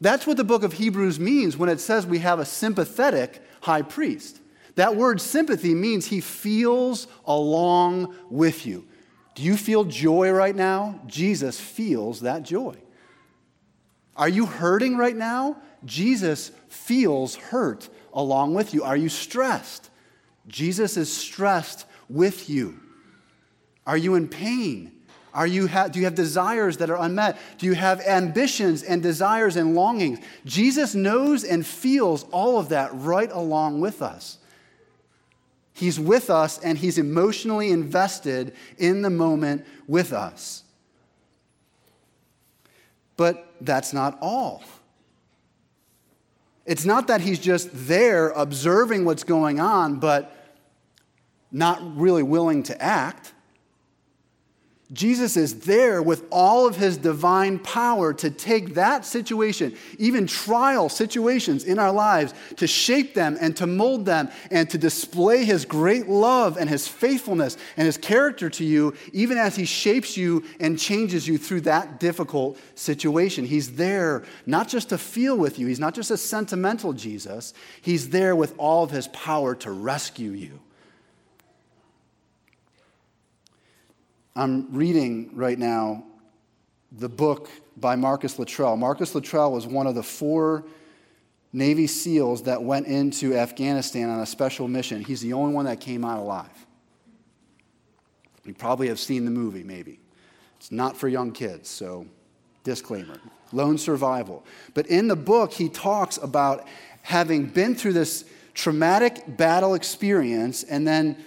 That's 0.00 0.26
what 0.26 0.38
the 0.38 0.44
book 0.44 0.62
of 0.62 0.72
Hebrews 0.72 1.20
means 1.20 1.58
when 1.58 1.68
it 1.68 1.78
says 1.78 2.06
we 2.06 2.20
have 2.20 2.38
a 2.38 2.46
sympathetic 2.46 3.42
high 3.60 3.82
priest. 3.82 4.40
That 4.76 4.96
word 4.96 5.20
sympathy 5.20 5.74
means 5.74 6.06
he 6.06 6.22
feels 6.22 7.06
along 7.26 8.16
with 8.30 8.64
you. 8.64 8.86
Do 9.34 9.42
you 9.42 9.58
feel 9.58 9.84
joy 9.84 10.30
right 10.30 10.56
now? 10.56 11.02
Jesus 11.06 11.60
feels 11.60 12.20
that 12.20 12.44
joy. 12.44 12.76
Are 14.16 14.28
you 14.28 14.46
hurting 14.46 14.96
right 14.96 15.16
now? 15.16 15.58
Jesus 15.84 16.50
feels 16.70 17.34
hurt 17.34 17.90
along 18.14 18.54
with 18.54 18.72
you. 18.72 18.84
Are 18.84 18.96
you 18.96 19.10
stressed? 19.10 19.90
Jesus 20.48 20.96
is 20.96 21.12
stressed 21.12 21.86
with 22.08 22.50
you. 22.50 22.80
Are 23.86 23.96
you 23.96 24.14
in 24.14 24.28
pain? 24.28 24.92
Are 25.34 25.46
you 25.46 25.66
ha- 25.66 25.88
do 25.88 25.98
you 25.98 26.04
have 26.04 26.14
desires 26.14 26.76
that 26.78 26.90
are 26.90 26.98
unmet? 26.98 27.38
Do 27.58 27.66
you 27.66 27.74
have 27.74 28.00
ambitions 28.02 28.82
and 28.82 29.02
desires 29.02 29.56
and 29.56 29.74
longings? 29.74 30.18
Jesus 30.44 30.94
knows 30.94 31.42
and 31.42 31.64
feels 31.64 32.24
all 32.24 32.58
of 32.58 32.68
that 32.68 32.90
right 32.92 33.30
along 33.32 33.80
with 33.80 34.02
us. 34.02 34.38
He's 35.72 35.98
with 35.98 36.28
us 36.28 36.58
and 36.58 36.76
he's 36.76 36.98
emotionally 36.98 37.70
invested 37.70 38.54
in 38.76 39.00
the 39.02 39.10
moment 39.10 39.64
with 39.86 40.12
us. 40.12 40.64
But 43.16 43.46
that's 43.60 43.92
not 43.92 44.18
all. 44.20 44.62
It's 46.64 46.84
not 46.84 47.08
that 47.08 47.20
he's 47.20 47.38
just 47.38 47.68
there 47.72 48.30
observing 48.30 49.04
what's 49.04 49.24
going 49.24 49.58
on, 49.58 49.96
but 49.96 50.36
not 51.50 51.80
really 51.96 52.22
willing 52.22 52.62
to 52.64 52.82
act. 52.82 53.31
Jesus 54.92 55.38
is 55.38 55.60
there 55.60 56.02
with 56.02 56.24
all 56.30 56.66
of 56.66 56.76
his 56.76 56.98
divine 56.98 57.58
power 57.58 58.12
to 58.14 58.30
take 58.30 58.74
that 58.74 59.06
situation, 59.06 59.74
even 59.98 60.26
trial 60.26 60.90
situations 60.90 61.64
in 61.64 61.78
our 61.78 61.92
lives, 61.92 62.34
to 62.56 62.66
shape 62.66 63.14
them 63.14 63.38
and 63.40 63.56
to 63.56 63.66
mold 63.66 64.04
them 64.04 64.28
and 64.50 64.68
to 64.68 64.76
display 64.76 65.44
his 65.44 65.64
great 65.64 66.08
love 66.08 66.58
and 66.58 66.68
his 66.68 66.86
faithfulness 66.86 67.56
and 67.78 67.86
his 67.86 67.96
character 67.96 68.50
to 68.50 68.64
you, 68.64 68.94
even 69.14 69.38
as 69.38 69.56
he 69.56 69.64
shapes 69.64 70.16
you 70.16 70.44
and 70.60 70.78
changes 70.78 71.26
you 71.26 71.38
through 71.38 71.62
that 71.62 71.98
difficult 71.98 72.58
situation. 72.74 73.46
He's 73.46 73.76
there 73.76 74.24
not 74.44 74.68
just 74.68 74.90
to 74.90 74.98
feel 74.98 75.38
with 75.38 75.58
you, 75.58 75.68
he's 75.68 75.80
not 75.80 75.94
just 75.94 76.10
a 76.10 76.18
sentimental 76.18 76.92
Jesus, 76.92 77.54
he's 77.80 78.10
there 78.10 78.36
with 78.36 78.54
all 78.58 78.84
of 78.84 78.90
his 78.90 79.08
power 79.08 79.54
to 79.54 79.70
rescue 79.70 80.32
you 80.32 80.60
I'm 84.34 84.72
reading 84.72 85.30
right 85.34 85.58
now 85.58 86.04
the 86.90 87.08
book 87.08 87.50
by 87.76 87.96
Marcus 87.96 88.38
Luttrell. 88.38 88.76
Marcus 88.76 89.14
Luttrell 89.14 89.52
was 89.52 89.66
one 89.66 89.86
of 89.86 89.94
the 89.94 90.02
four 90.02 90.64
Navy 91.52 91.86
SEALs 91.86 92.42
that 92.44 92.62
went 92.62 92.86
into 92.86 93.36
Afghanistan 93.36 94.08
on 94.08 94.20
a 94.20 94.26
special 94.26 94.68
mission. 94.68 95.04
He's 95.04 95.20
the 95.20 95.34
only 95.34 95.54
one 95.54 95.66
that 95.66 95.80
came 95.80 96.04
out 96.04 96.18
alive. 96.18 96.66
You 98.44 98.54
probably 98.54 98.88
have 98.88 98.98
seen 98.98 99.24
the 99.24 99.30
movie, 99.30 99.62
maybe. 99.62 100.00
It's 100.56 100.72
not 100.72 100.96
for 100.96 101.08
young 101.08 101.32
kids, 101.32 101.68
so 101.68 102.06
disclaimer 102.64 103.18
Lone 103.52 103.76
Survivor. 103.76 104.38
But 104.72 104.86
in 104.86 105.08
the 105.08 105.16
book, 105.16 105.52
he 105.52 105.68
talks 105.68 106.16
about 106.16 106.66
having 107.02 107.46
been 107.46 107.74
through 107.74 107.92
this 107.92 108.24
traumatic 108.54 109.36
battle 109.36 109.74
experience 109.74 110.62
and 110.62 110.86
then 110.86 111.22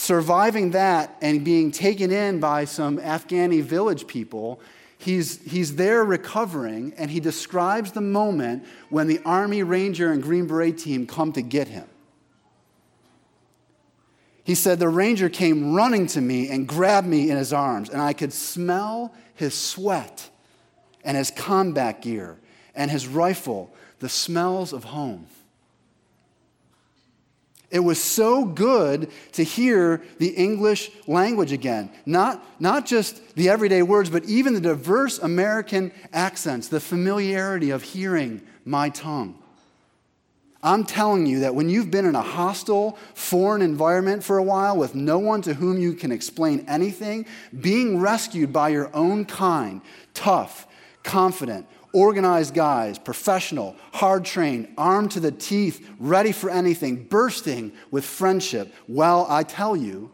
surviving 0.00 0.70
that 0.70 1.14
and 1.20 1.44
being 1.44 1.70
taken 1.70 2.10
in 2.10 2.40
by 2.40 2.64
some 2.64 2.96
Afghani 2.98 3.62
village 3.62 4.06
people, 4.06 4.58
he's, 4.96 5.42
he's 5.42 5.76
there 5.76 6.02
recovering, 6.04 6.94
and 6.96 7.10
he 7.10 7.20
describes 7.20 7.92
the 7.92 8.00
moment 8.00 8.64
when 8.88 9.08
the 9.08 9.20
Army 9.26 9.62
Ranger 9.62 10.10
and 10.10 10.22
Green 10.22 10.46
Beret 10.46 10.78
team 10.78 11.06
come 11.06 11.32
to 11.32 11.42
get 11.42 11.68
him. 11.68 11.86
He 14.42 14.54
said, 14.54 14.78
The 14.78 14.88
ranger 14.88 15.28
came 15.28 15.74
running 15.74 16.06
to 16.08 16.20
me 16.22 16.48
and 16.48 16.66
grabbed 16.66 17.06
me 17.06 17.30
in 17.30 17.36
his 17.36 17.52
arms, 17.52 17.90
and 17.90 18.00
I 18.00 18.14
could 18.14 18.32
smell 18.32 19.14
his 19.34 19.54
sweat 19.54 20.30
and 21.04 21.16
his 21.16 21.30
combat 21.30 22.00
gear 22.00 22.38
and 22.74 22.90
his 22.90 23.06
rifle, 23.06 23.70
the 23.98 24.08
smells 24.08 24.72
of 24.72 24.84
home. 24.84 25.26
It 27.70 27.80
was 27.80 28.02
so 28.02 28.44
good 28.44 29.10
to 29.32 29.44
hear 29.44 30.02
the 30.18 30.30
English 30.30 30.90
language 31.06 31.52
again. 31.52 31.90
Not, 32.04 32.44
not 32.60 32.84
just 32.84 33.36
the 33.36 33.48
everyday 33.48 33.82
words, 33.82 34.10
but 34.10 34.24
even 34.24 34.54
the 34.54 34.60
diverse 34.60 35.18
American 35.18 35.92
accents, 36.12 36.66
the 36.66 36.80
familiarity 36.80 37.70
of 37.70 37.82
hearing 37.82 38.42
my 38.64 38.88
tongue. 38.88 39.36
I'm 40.62 40.84
telling 40.84 41.24
you 41.24 41.40
that 41.40 41.54
when 41.54 41.70
you've 41.70 41.90
been 41.90 42.04
in 42.04 42.14
a 42.14 42.22
hostile, 42.22 42.98
foreign 43.14 43.62
environment 43.62 44.22
for 44.22 44.36
a 44.36 44.42
while 44.42 44.76
with 44.76 44.94
no 44.94 45.18
one 45.18 45.40
to 45.42 45.54
whom 45.54 45.78
you 45.78 45.94
can 45.94 46.12
explain 46.12 46.64
anything, 46.68 47.24
being 47.58 47.98
rescued 47.98 48.52
by 48.52 48.70
your 48.70 48.94
own 48.94 49.24
kind, 49.24 49.80
tough, 50.12 50.66
confident, 51.02 51.66
organized 51.92 52.54
guys, 52.54 52.98
professional, 52.98 53.76
hard 53.92 54.24
trained, 54.24 54.68
armed 54.76 55.10
to 55.12 55.20
the 55.20 55.32
teeth, 55.32 55.88
ready 55.98 56.32
for 56.32 56.50
anything, 56.50 57.04
bursting 57.04 57.72
with 57.90 58.04
friendship. 58.04 58.72
Well, 58.88 59.26
I 59.28 59.42
tell 59.42 59.76
you, 59.76 60.10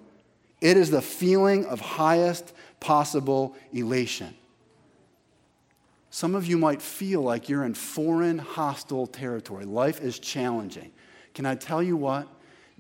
it 0.61 0.77
is 0.77 0.91
the 0.91 1.03
feeling 1.03 1.67
of 1.67 1.81
highest 1.81 2.53
possible 2.81 3.57
elation. 3.73 4.35
Some 6.11 6.35
of 6.35 6.47
you 6.47 6.57
might 6.57 6.81
feel 6.81 7.21
like 7.21 7.49
you're 7.49 7.65
in 7.65 7.75
foreign, 7.75 8.39
hostile 8.39 9.07
territory. 9.07 9.67
Life 9.67 10.01
is 10.01 10.19
challenging. 10.19 10.93
Can 11.35 11.45
I 11.45 11.55
tell 11.55 11.83
you 11.83 11.97
what? 11.97 12.27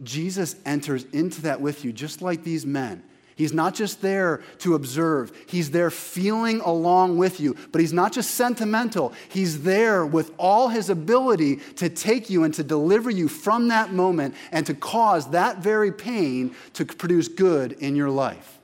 Jesus 0.02 0.56
enters 0.64 1.04
into 1.12 1.42
that 1.42 1.60
with 1.60 1.84
you, 1.84 1.92
just 1.92 2.22
like 2.22 2.44
these 2.44 2.64
men. 2.64 3.02
He's 3.36 3.52
not 3.52 3.74
just 3.74 4.00
there 4.00 4.42
to 4.60 4.74
observe, 4.74 5.30
he's 5.46 5.70
there 5.70 5.90
feeling 5.90 6.60
along 6.60 7.18
with 7.18 7.38
you. 7.38 7.54
But 7.70 7.82
he's 7.82 7.92
not 7.92 8.12
just 8.12 8.30
sentimental, 8.30 9.12
he's 9.28 9.62
there 9.62 10.06
with 10.06 10.32
all 10.38 10.70
his 10.70 10.88
ability 10.88 11.56
to 11.76 11.90
take 11.90 12.30
you 12.30 12.44
and 12.44 12.54
to 12.54 12.64
deliver 12.64 13.10
you 13.10 13.28
from 13.28 13.68
that 13.68 13.92
moment 13.92 14.34
and 14.50 14.64
to 14.66 14.74
cause 14.74 15.30
that 15.32 15.58
very 15.58 15.92
pain 15.92 16.56
to 16.72 16.86
produce 16.86 17.28
good 17.28 17.72
in 17.72 17.94
your 17.94 18.08
life. 18.08 18.58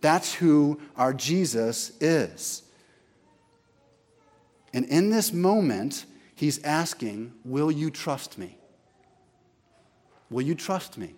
That's 0.00 0.34
who 0.34 0.80
our 0.96 1.14
Jesus 1.14 1.92
is. 2.00 2.64
And 4.72 4.84
in 4.86 5.10
this 5.10 5.32
moment, 5.32 6.06
he's 6.34 6.62
asking, 6.64 7.34
Will 7.44 7.70
you 7.70 7.88
trust 7.88 8.36
me? 8.36 8.58
Will 10.28 10.42
you 10.42 10.56
trust 10.56 10.98
me? 10.98 11.14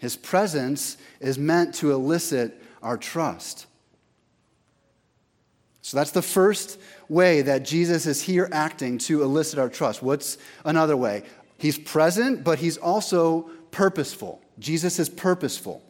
His 0.00 0.16
presence 0.16 0.96
is 1.20 1.38
meant 1.38 1.74
to 1.76 1.92
elicit 1.92 2.62
our 2.82 2.96
trust. 2.96 3.66
So 5.82 5.96
that's 5.96 6.10
the 6.10 6.22
first 6.22 6.80
way 7.08 7.42
that 7.42 7.64
Jesus 7.64 8.06
is 8.06 8.20
here 8.22 8.48
acting 8.52 8.98
to 8.98 9.22
elicit 9.22 9.58
our 9.58 9.68
trust. 9.68 10.02
What's 10.02 10.36
another 10.64 10.96
way? 10.96 11.22
He's 11.58 11.78
present, 11.78 12.44
but 12.44 12.58
he's 12.58 12.76
also 12.76 13.50
purposeful. 13.70 14.42
Jesus 14.58 14.98
is 14.98 15.08
purposeful. 15.08 15.82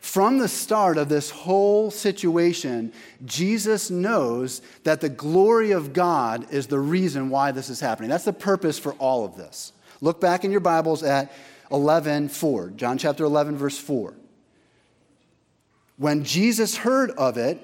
From 0.00 0.38
the 0.38 0.48
start 0.48 0.96
of 0.96 1.08
this 1.08 1.30
whole 1.30 1.90
situation, 1.90 2.92
Jesus 3.24 3.90
knows 3.90 4.62
that 4.84 5.00
the 5.00 5.08
glory 5.08 5.72
of 5.72 5.92
God 5.92 6.46
is 6.52 6.68
the 6.68 6.78
reason 6.78 7.30
why 7.30 7.50
this 7.50 7.68
is 7.68 7.80
happening. 7.80 8.08
That's 8.08 8.24
the 8.24 8.32
purpose 8.32 8.78
for 8.78 8.92
all 8.94 9.24
of 9.24 9.36
this. 9.36 9.72
Look 10.00 10.20
back 10.20 10.44
in 10.44 10.52
your 10.52 10.60
Bibles 10.60 11.02
at 11.02 11.32
11, 11.70 12.28
4. 12.28 12.70
John 12.70 12.98
chapter 12.98 13.24
11, 13.24 13.56
verse 13.56 13.78
4. 13.78 14.14
When 15.96 16.24
Jesus 16.24 16.76
heard 16.76 17.10
of 17.12 17.36
it, 17.36 17.60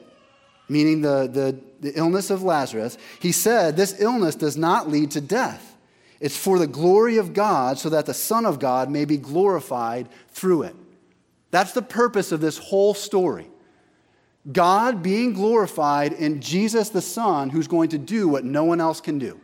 meaning 0.69 1.01
the, 1.01 1.29
the, 1.29 1.59
the 1.81 1.99
illness 1.99 2.31
of 2.31 2.43
Lazarus, 2.43 2.99
he 3.21 3.33
said, 3.33 3.77
This 3.77 4.01
illness 4.01 4.35
does 4.35 4.57
not 4.57 4.89
lead 4.89 5.13
to 5.13 5.21
death. 5.21 5.77
It's 6.21 6.37
for 6.37 6.59
the 6.59 6.67
glory 6.67 7.19
of 7.19 7.35
God, 7.35 7.79
so 7.79 7.91
that 7.91 8.07
the 8.07 8.15
Son 8.15 8.47
of 8.47 8.59
God 8.59 8.91
may 8.91 9.05
be 9.05 9.17
glorified 9.17 10.09
through 10.31 10.63
it. 10.63 10.77
That's 11.51 11.73
the 11.73 11.83
purpose 11.83 12.33
of 12.33 12.41
this 12.41 12.59
whole 12.59 12.95
story. 12.95 13.49
God 14.51 15.03
being 15.03 15.33
glorified 15.33 16.13
in 16.13 16.41
Jesus 16.41 16.91
the 16.91 17.01
Son, 17.01 17.51
who's 17.51 17.69
going 17.69 17.91
to 17.91 17.99
do 17.99 18.29
what 18.29 18.45
no 18.45 18.65
one 18.65 18.81
else 18.81 19.01
can 19.01 19.19
do. 19.19 19.41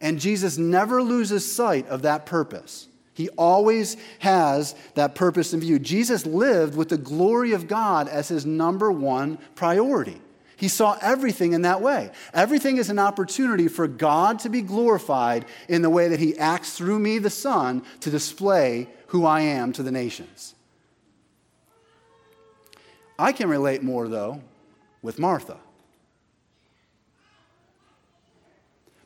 And 0.00 0.18
Jesus 0.18 0.58
never 0.58 1.02
loses 1.02 1.50
sight 1.50 1.86
of 1.88 2.02
that 2.02 2.26
purpose. 2.26 2.88
He 3.22 3.28
always 3.38 3.96
has 4.18 4.74
that 4.96 5.14
purpose 5.14 5.52
in 5.52 5.60
view. 5.60 5.78
Jesus 5.78 6.26
lived 6.26 6.76
with 6.76 6.88
the 6.88 6.98
glory 6.98 7.52
of 7.52 7.68
God 7.68 8.08
as 8.08 8.26
his 8.26 8.44
number 8.44 8.90
one 8.90 9.38
priority. 9.54 10.20
He 10.56 10.66
saw 10.66 10.98
everything 11.00 11.52
in 11.52 11.62
that 11.62 11.80
way. 11.80 12.10
Everything 12.34 12.78
is 12.78 12.90
an 12.90 12.98
opportunity 12.98 13.68
for 13.68 13.86
God 13.86 14.40
to 14.40 14.48
be 14.48 14.60
glorified 14.60 15.44
in 15.68 15.82
the 15.82 15.88
way 15.90 16.08
that 16.08 16.18
he 16.18 16.36
acts 16.36 16.76
through 16.76 16.98
me, 16.98 17.18
the 17.18 17.30
Son, 17.30 17.84
to 18.00 18.10
display 18.10 18.88
who 19.06 19.24
I 19.24 19.42
am 19.42 19.72
to 19.74 19.84
the 19.84 19.92
nations. 19.92 20.56
I 23.16 23.30
can 23.30 23.48
relate 23.48 23.84
more, 23.84 24.08
though, 24.08 24.42
with 25.00 25.20
Martha. 25.20 25.58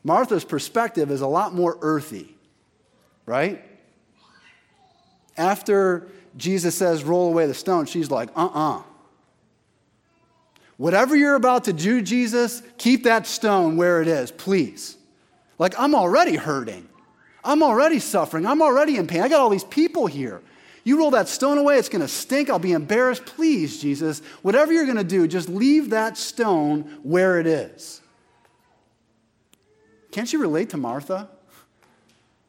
Martha's 0.03 0.43
perspective 0.43 1.11
is 1.11 1.21
a 1.21 1.27
lot 1.27 1.53
more 1.53 1.77
earthy, 1.81 2.35
right? 3.27 3.63
After 5.37 6.07
Jesus 6.35 6.75
says, 6.75 7.03
roll 7.03 7.27
away 7.27 7.45
the 7.47 7.53
stone, 7.53 7.85
she's 7.85 8.11
like, 8.11 8.29
uh 8.35 8.45
uh-uh. 8.45 8.79
uh 8.79 8.83
Whatever 10.77 11.15
you're 11.15 11.35
about 11.35 11.63
to 11.63 11.73
do, 11.73 12.01
Jesus, 12.01 12.61
keep 12.77 13.03
that 13.03 13.25
stone 13.25 13.77
where 13.77 14.01
it 14.01 14.07
is, 14.07 14.31
please. 14.31 14.95
Like, 15.57 15.73
I'm 15.79 15.95
already 15.95 16.35
hurting. 16.35 16.87
I'm 17.43 17.63
already 17.63 17.97
suffering. 17.99 18.45
I'm 18.45 18.61
already 18.61 18.97
in 18.97 19.07
pain. 19.07 19.21
I 19.21 19.27
got 19.27 19.39
all 19.39 19.49
these 19.49 19.63
people 19.63 20.05
here. 20.05 20.41
You 20.83 20.99
roll 20.99 21.11
that 21.11 21.27
stone 21.27 21.57
away, 21.57 21.77
it's 21.77 21.89
going 21.89 22.01
to 22.01 22.07
stink. 22.07 22.49
I'll 22.49 22.59
be 22.59 22.71
embarrassed. 22.71 23.25
Please, 23.25 23.81
Jesus, 23.81 24.21
whatever 24.41 24.71
you're 24.71 24.85
going 24.85 24.97
to 24.97 25.03
do, 25.03 25.27
just 25.27 25.49
leave 25.49 25.89
that 25.89 26.17
stone 26.17 26.99
where 27.03 27.39
it 27.39 27.47
is. 27.47 28.01
Can't 30.11 30.31
you 30.31 30.39
relate 30.39 30.69
to 30.69 30.77
Martha? 30.77 31.27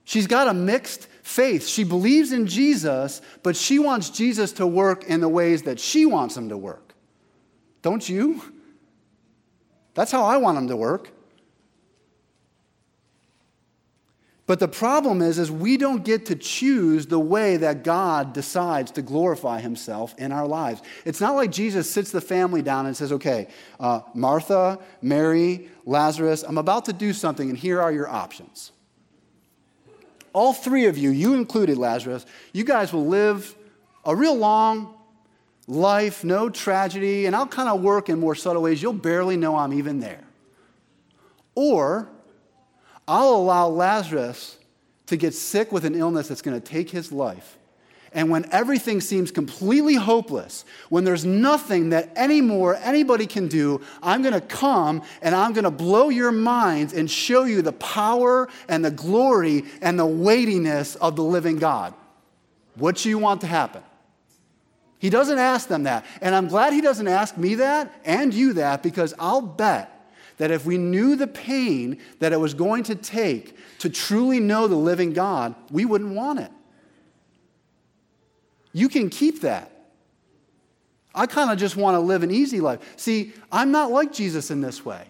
She's 0.04 0.26
got 0.26 0.48
a 0.48 0.54
mixed 0.54 1.08
faith. 1.28 1.68
She 1.68 1.84
believes 1.84 2.32
in 2.32 2.46
Jesus, 2.46 3.20
but 3.42 3.54
she 3.54 3.78
wants 3.78 4.08
Jesus 4.10 4.52
to 4.52 4.66
work 4.66 5.04
in 5.04 5.20
the 5.20 5.28
ways 5.28 5.62
that 5.64 5.78
she 5.78 6.06
wants 6.06 6.36
him 6.36 6.48
to 6.48 6.56
work. 6.56 6.94
Don't 7.82 8.08
you? 8.08 8.42
That's 9.94 10.10
how 10.10 10.24
I 10.24 10.38
want 10.38 10.56
him 10.56 10.68
to 10.68 10.76
work. 10.76 11.10
But 14.46 14.58
the 14.58 14.68
problem 14.68 15.20
is, 15.20 15.38
is 15.38 15.50
we 15.50 15.76
don't 15.76 16.02
get 16.02 16.24
to 16.26 16.34
choose 16.34 17.06
the 17.06 17.20
way 17.20 17.58
that 17.58 17.84
God 17.84 18.32
decides 18.32 18.90
to 18.92 19.02
glorify 19.02 19.60
himself 19.60 20.14
in 20.16 20.32
our 20.32 20.46
lives. 20.46 20.80
It's 21.04 21.20
not 21.20 21.36
like 21.36 21.52
Jesus 21.52 21.90
sits 21.90 22.10
the 22.10 22.22
family 22.22 22.62
down 22.62 22.86
and 22.86 22.96
says, 22.96 23.12
okay, 23.12 23.48
uh, 23.78 24.00
Martha, 24.14 24.78
Mary, 25.02 25.68
Lazarus, 25.84 26.42
I'm 26.42 26.56
about 26.56 26.86
to 26.86 26.94
do 26.94 27.12
something, 27.12 27.50
and 27.50 27.58
here 27.58 27.82
are 27.82 27.92
your 27.92 28.08
options. 28.08 28.72
All 30.38 30.52
three 30.52 30.86
of 30.86 30.96
you, 30.96 31.10
you 31.10 31.34
included 31.34 31.78
Lazarus, 31.78 32.24
you 32.52 32.62
guys 32.62 32.92
will 32.92 33.06
live 33.06 33.56
a 34.04 34.14
real 34.14 34.36
long 34.36 34.94
life, 35.66 36.22
no 36.22 36.48
tragedy, 36.48 37.26
and 37.26 37.34
I'll 37.34 37.48
kind 37.48 37.68
of 37.68 37.82
work 37.82 38.08
in 38.08 38.20
more 38.20 38.36
subtle 38.36 38.62
ways. 38.62 38.80
You'll 38.80 38.92
barely 38.92 39.36
know 39.36 39.56
I'm 39.56 39.72
even 39.72 39.98
there. 39.98 40.22
Or 41.56 42.08
I'll 43.08 43.34
allow 43.34 43.66
Lazarus 43.66 44.58
to 45.06 45.16
get 45.16 45.34
sick 45.34 45.72
with 45.72 45.84
an 45.84 45.96
illness 45.96 46.28
that's 46.28 46.40
going 46.40 46.60
to 46.60 46.64
take 46.64 46.88
his 46.88 47.10
life. 47.10 47.57
And 48.12 48.30
when 48.30 48.48
everything 48.52 49.00
seems 49.00 49.30
completely 49.30 49.94
hopeless, 49.94 50.64
when 50.88 51.04
there's 51.04 51.24
nothing 51.24 51.90
that 51.90 52.10
anymore 52.16 52.78
anybody 52.82 53.26
can 53.26 53.48
do, 53.48 53.82
I'm 54.02 54.22
going 54.22 54.34
to 54.34 54.40
come 54.40 55.02
and 55.20 55.34
I'm 55.34 55.52
going 55.52 55.64
to 55.64 55.70
blow 55.70 56.08
your 56.08 56.32
minds 56.32 56.94
and 56.94 57.10
show 57.10 57.44
you 57.44 57.60
the 57.60 57.72
power 57.72 58.48
and 58.68 58.84
the 58.84 58.90
glory 58.90 59.64
and 59.82 59.98
the 59.98 60.06
weightiness 60.06 60.96
of 60.96 61.16
the 61.16 61.22
living 61.22 61.56
God. 61.56 61.92
What 62.76 62.96
do 62.96 63.08
you 63.08 63.18
want 63.18 63.42
to 63.42 63.46
happen? 63.46 63.82
He 64.98 65.10
doesn't 65.10 65.38
ask 65.38 65.68
them 65.68 65.84
that. 65.84 66.06
And 66.20 66.34
I'm 66.34 66.48
glad 66.48 66.72
he 66.72 66.80
doesn't 66.80 67.08
ask 67.08 67.36
me 67.36 67.56
that 67.56 67.92
and 68.04 68.32
you 68.32 68.54
that 68.54 68.82
because 68.82 69.14
I'll 69.18 69.42
bet 69.42 69.94
that 70.38 70.50
if 70.50 70.64
we 70.64 70.78
knew 70.78 71.14
the 71.14 71.26
pain 71.26 71.98
that 72.20 72.32
it 72.32 72.40
was 72.40 72.54
going 72.54 72.84
to 72.84 72.94
take 72.94 73.56
to 73.80 73.90
truly 73.90 74.40
know 74.40 74.66
the 74.66 74.76
living 74.76 75.12
God, 75.12 75.54
we 75.70 75.84
wouldn't 75.84 76.14
want 76.14 76.40
it. 76.40 76.50
You 78.72 78.88
can 78.88 79.10
keep 79.10 79.40
that. 79.42 79.72
I 81.14 81.26
kind 81.26 81.50
of 81.50 81.58
just 81.58 81.76
want 81.76 81.94
to 81.94 82.00
live 82.00 82.22
an 82.22 82.30
easy 82.30 82.60
life. 82.60 82.80
See, 82.96 83.32
I'm 83.50 83.72
not 83.72 83.90
like 83.90 84.12
Jesus 84.12 84.50
in 84.50 84.60
this 84.60 84.84
way. 84.84 85.04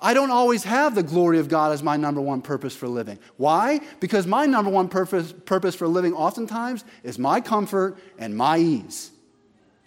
I 0.00 0.14
don't 0.14 0.30
always 0.30 0.64
have 0.64 0.96
the 0.96 1.02
glory 1.02 1.38
of 1.38 1.48
God 1.48 1.72
as 1.72 1.82
my 1.82 1.96
number 1.96 2.20
one 2.20 2.42
purpose 2.42 2.74
for 2.74 2.88
living. 2.88 3.18
Why? 3.36 3.80
Because 4.00 4.26
my 4.26 4.46
number 4.46 4.70
one 4.70 4.88
purpose, 4.88 5.32
purpose 5.32 5.76
for 5.76 5.86
living 5.86 6.12
oftentimes 6.12 6.84
is 7.04 7.18
my 7.18 7.40
comfort 7.40 7.98
and 8.18 8.36
my 8.36 8.58
ease. 8.58 9.12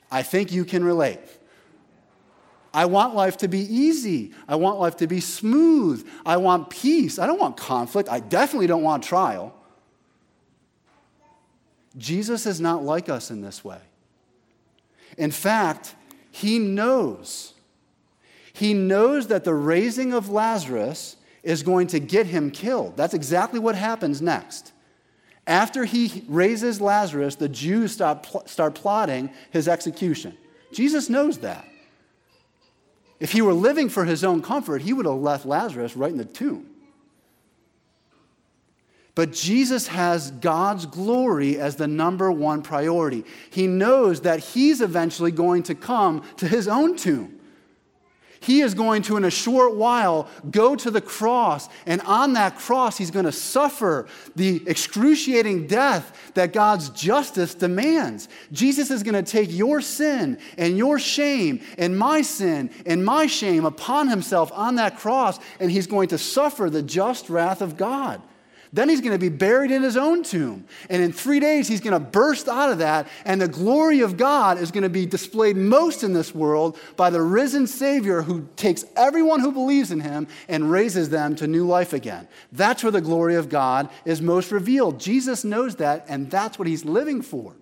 I 0.10 0.24
think 0.24 0.54
you 0.54 0.64
can 0.64 0.84
relate. 0.86 1.20
I 2.74 2.86
want 2.86 3.16
life 3.16 3.38
to 3.38 3.48
be 3.48 3.60
easy. 3.60 4.34
I 4.48 4.56
want 4.56 4.80
life 4.80 4.98
to 4.98 5.08
be 5.08 5.20
smooth. 5.20 6.08
I 6.26 6.38
want 6.38 6.70
peace. 6.70 7.20
I 7.20 7.26
don't 7.26 7.40
want 7.40 7.58
conflict. 7.58 8.08
I 8.10 8.20
definitely 8.20 8.68
don't 8.68 8.84
want 8.84 9.04
trial. 9.04 9.54
Jesus 11.98 12.46
is 12.46 12.60
not 12.60 12.84
like 12.84 13.10
us 13.10 13.32
in 13.32 13.42
this 13.42 13.64
way. 13.64 13.80
In 15.18 15.32
fact, 15.32 15.96
he 16.32 16.60
knows. 16.60 17.54
He 18.54 18.74
knows 18.74 19.28
that 19.28 19.44
the 19.44 19.54
raising 19.54 20.14
of 20.14 20.30
Lazarus 20.30 21.16
is 21.44 21.64
going 21.64 21.88
to 21.88 22.00
get 22.00 22.26
him 22.26 22.52
killed. 22.52 22.98
That's 22.98 23.14
exactly 23.14 23.60
what 23.60 23.76
happens 23.76 24.22
next. 24.22 24.74
After 25.48 25.86
he 25.86 26.24
raises 26.28 26.82
Lazarus, 26.82 27.36
the 27.36 27.48
Jews 27.48 27.92
start, 27.92 28.28
start 28.50 28.76
plotting 28.76 29.30
his 29.52 29.68
execution. 29.68 30.38
Jesus 30.74 31.08
knows 31.08 31.38
that. 31.40 31.66
If 33.20 33.32
he 33.32 33.42
were 33.42 33.54
living 33.54 33.90
for 33.90 34.06
his 34.06 34.24
own 34.24 34.42
comfort, 34.42 34.82
he 34.82 34.92
would 34.92 35.06
have 35.06 35.16
left 35.16 35.46
Lazarus 35.46 35.96
right 35.96 36.12
in 36.12 36.18
the 36.18 36.26
tomb. 36.26 36.66
But 39.16 39.32
Jesus 39.32 39.88
has 39.88 40.30
God's 40.30 40.86
glory 40.86 41.58
as 41.58 41.78
the 41.78 41.88
number 41.88 42.30
one 42.32 42.62
priority. 42.62 43.24
He 43.50 43.66
knows 43.66 44.22
that 44.22 44.42
he's 44.42 44.82
eventually 44.82 45.32
going 45.32 45.64
to 45.64 45.76
come 45.76 46.22
to 46.38 46.48
his 46.48 46.68
own 46.68 46.98
tomb. 46.98 47.40
He 48.42 48.62
is 48.62 48.76
going 48.76 49.02
to, 49.04 49.18
in 49.18 49.24
a 49.24 49.32
short 49.32 49.76
while, 49.76 50.28
go 50.52 50.76
to 50.76 50.92
the 50.92 51.02
cross. 51.02 51.68
And 51.88 52.00
on 52.02 52.34
that 52.34 52.58
cross, 52.58 52.96
he's 52.96 53.10
going 53.10 53.26
to 53.26 53.32
suffer 53.32 54.06
the 54.36 54.62
excruciating 54.68 55.66
death 55.66 56.34
that 56.36 56.54
God's 56.54 56.90
justice 56.90 57.56
demands. 57.56 58.28
Jesus 58.52 58.92
is 58.92 59.02
going 59.02 59.16
to 59.16 59.24
take 59.24 59.52
your 59.52 59.82
sin 59.82 60.38
and 60.58 60.78
your 60.78 61.00
shame 61.00 61.62
and 61.80 61.98
my 61.98 62.22
sin 62.22 62.70
and 62.86 63.04
my 63.04 63.26
shame 63.26 63.66
upon 63.66 64.10
himself 64.10 64.52
on 64.54 64.76
that 64.76 64.98
cross, 64.98 65.40
and 65.60 65.72
he's 65.72 65.88
going 65.88 66.10
to 66.10 66.18
suffer 66.20 66.70
the 66.70 66.84
just 66.84 67.30
wrath 67.30 67.62
of 67.62 67.78
God. 67.78 68.22
Then 68.76 68.90
he's 68.90 69.00
going 69.00 69.14
to 69.14 69.18
be 69.18 69.30
buried 69.30 69.72
in 69.72 69.84
his 69.84 69.96
own 69.96 70.22
tomb. 70.22 70.66
And 70.90 71.02
in 71.02 71.14
three 71.14 71.40
days, 71.40 71.66
he's 71.70 71.80
going 71.80 71.94
to 71.94 72.00
burst 72.00 72.50
out 72.50 72.70
of 72.70 72.80
that. 72.80 73.08
And 73.24 73.42
the 73.42 73.48
glory 73.48 74.02
of 74.02 74.18
God 74.18 74.58
is 74.58 74.70
going 74.70 74.84
to 74.84 74.90
be 74.90 75.06
displayed 75.06 75.56
most 75.56 76.04
in 76.04 76.12
this 76.12 76.36
world 76.36 76.78
by 76.98 77.10
the 77.10 77.22
risen 77.22 77.68
Savior 77.68 78.22
who 78.22 78.50
takes 78.58 78.84
everyone 78.98 79.40
who 79.40 79.54
believes 79.54 79.92
in 79.92 80.02
him 80.02 80.28
and 80.50 80.70
raises 80.70 81.08
them 81.08 81.38
to 81.38 81.48
new 81.48 81.66
life 81.66 81.94
again. 81.94 82.28
That's 82.52 82.84
where 82.84 82.92
the 82.92 83.00
glory 83.00 83.36
of 83.36 83.48
God 83.48 83.90
is 84.04 84.22
most 84.22 84.52
revealed. 84.52 85.00
Jesus 85.00 85.46
knows 85.46 85.78
that, 85.78 86.04
and 86.10 86.30
that's 86.30 86.60
what 86.60 86.68
he's 86.68 86.84
living 86.84 87.22
for. 87.22 87.56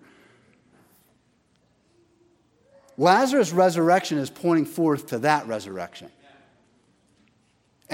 Lazarus' 2.98 3.52
resurrection 3.52 4.18
is 4.18 4.30
pointing 4.30 4.66
forth 4.66 5.06
to 5.06 5.20
that 5.20 5.46
resurrection. 5.46 6.10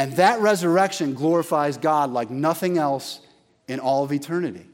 And 0.00 0.14
that 0.14 0.40
resurrection 0.40 1.12
glorifies 1.12 1.76
God 1.76 2.10
like 2.10 2.30
nothing 2.30 2.78
else 2.78 3.20
in 3.68 3.80
all 3.80 4.02
of 4.02 4.14
eternity. 4.14 4.66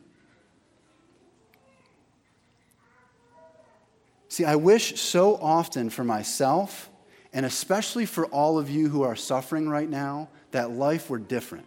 See, 4.28 4.44
I 4.44 4.54
wish 4.54 5.00
so 5.00 5.34
often 5.38 5.90
for 5.90 6.04
myself, 6.04 6.88
and 7.32 7.44
especially 7.44 8.06
for 8.06 8.26
all 8.26 8.56
of 8.56 8.70
you 8.70 8.88
who 8.88 9.02
are 9.02 9.16
suffering 9.16 9.68
right 9.68 9.90
now, 9.90 10.28
that 10.52 10.70
life 10.70 11.10
were 11.10 11.18
different. 11.18 11.66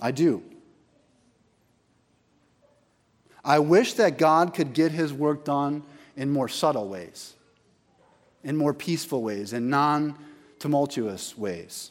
I 0.00 0.10
do. 0.10 0.42
I 3.44 3.60
wish 3.60 3.92
that 3.92 4.18
God 4.18 4.52
could 4.52 4.72
get 4.72 4.90
his 4.90 5.12
work 5.12 5.44
done 5.44 5.84
in 6.16 6.32
more 6.32 6.48
subtle 6.48 6.88
ways, 6.88 7.34
in 8.42 8.56
more 8.56 8.74
peaceful 8.74 9.22
ways, 9.22 9.52
in 9.52 9.70
non 9.70 10.18
tumultuous 10.58 11.36
ways. 11.36 11.90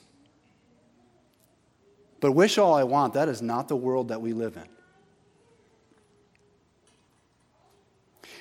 But 2.19 2.31
wish 2.31 2.57
all 2.57 2.73
I 2.73 2.83
want, 2.83 3.13
that 3.13 3.29
is 3.29 3.41
not 3.41 3.67
the 3.67 3.75
world 3.75 4.07
that 4.07 4.21
we 4.21 4.33
live 4.33 4.57
in. 4.57 4.67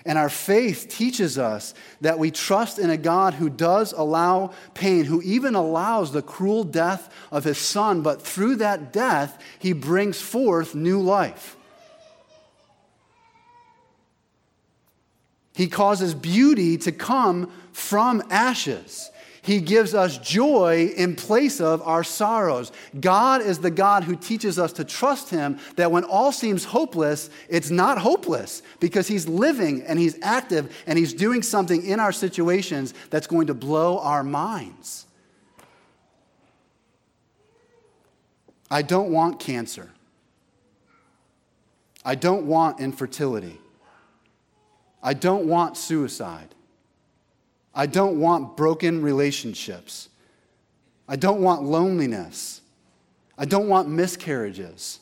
And 0.06 0.18
our 0.18 0.28
faith 0.28 0.88
teaches 0.88 1.38
us 1.38 1.72
that 2.02 2.18
we 2.18 2.30
trust 2.30 2.78
in 2.78 2.90
a 2.90 2.96
God 2.96 3.34
who 3.34 3.48
does 3.48 3.92
allow 3.92 4.52
pain, 4.74 5.06
who 5.06 5.22
even 5.22 5.54
allows 5.54 6.12
the 6.12 6.20
cruel 6.20 6.62
death 6.62 7.08
of 7.30 7.44
his 7.44 7.56
son, 7.56 8.02
but 8.02 8.20
through 8.20 8.56
that 8.56 8.92
death, 8.92 9.42
he 9.58 9.72
brings 9.72 10.20
forth 10.20 10.74
new 10.74 11.00
life. 11.00 11.56
He 15.54 15.68
causes 15.68 16.14
beauty 16.14 16.76
to 16.78 16.92
come 16.92 17.50
from 17.72 18.22
ashes. 18.28 19.10
He 19.44 19.60
gives 19.60 19.92
us 19.94 20.16
joy 20.16 20.94
in 20.96 21.16
place 21.16 21.60
of 21.60 21.82
our 21.82 22.02
sorrows. 22.02 22.72
God 22.98 23.42
is 23.42 23.58
the 23.58 23.70
God 23.70 24.04
who 24.04 24.16
teaches 24.16 24.58
us 24.58 24.72
to 24.72 24.84
trust 24.84 25.28
Him 25.28 25.58
that 25.76 25.92
when 25.92 26.02
all 26.02 26.32
seems 26.32 26.64
hopeless, 26.64 27.28
it's 27.50 27.68
not 27.68 27.98
hopeless 27.98 28.62
because 28.80 29.06
He's 29.06 29.28
living 29.28 29.82
and 29.82 29.98
He's 29.98 30.18
active 30.22 30.74
and 30.86 30.98
He's 30.98 31.12
doing 31.12 31.42
something 31.42 31.84
in 31.84 32.00
our 32.00 32.10
situations 32.10 32.94
that's 33.10 33.26
going 33.26 33.48
to 33.48 33.54
blow 33.54 33.98
our 33.98 34.24
minds. 34.24 35.04
I 38.70 38.80
don't 38.80 39.10
want 39.10 39.40
cancer. 39.40 39.90
I 42.02 42.14
don't 42.14 42.46
want 42.46 42.80
infertility. 42.80 43.60
I 45.02 45.12
don't 45.12 45.46
want 45.46 45.76
suicide. 45.76 46.54
I 47.74 47.86
don't 47.86 48.20
want 48.20 48.56
broken 48.56 49.02
relationships. 49.02 50.08
I 51.08 51.16
don't 51.16 51.40
want 51.40 51.64
loneliness. 51.64 52.60
I 53.36 53.44
don't 53.44 53.68
want 53.68 53.88
miscarriages. 53.88 55.00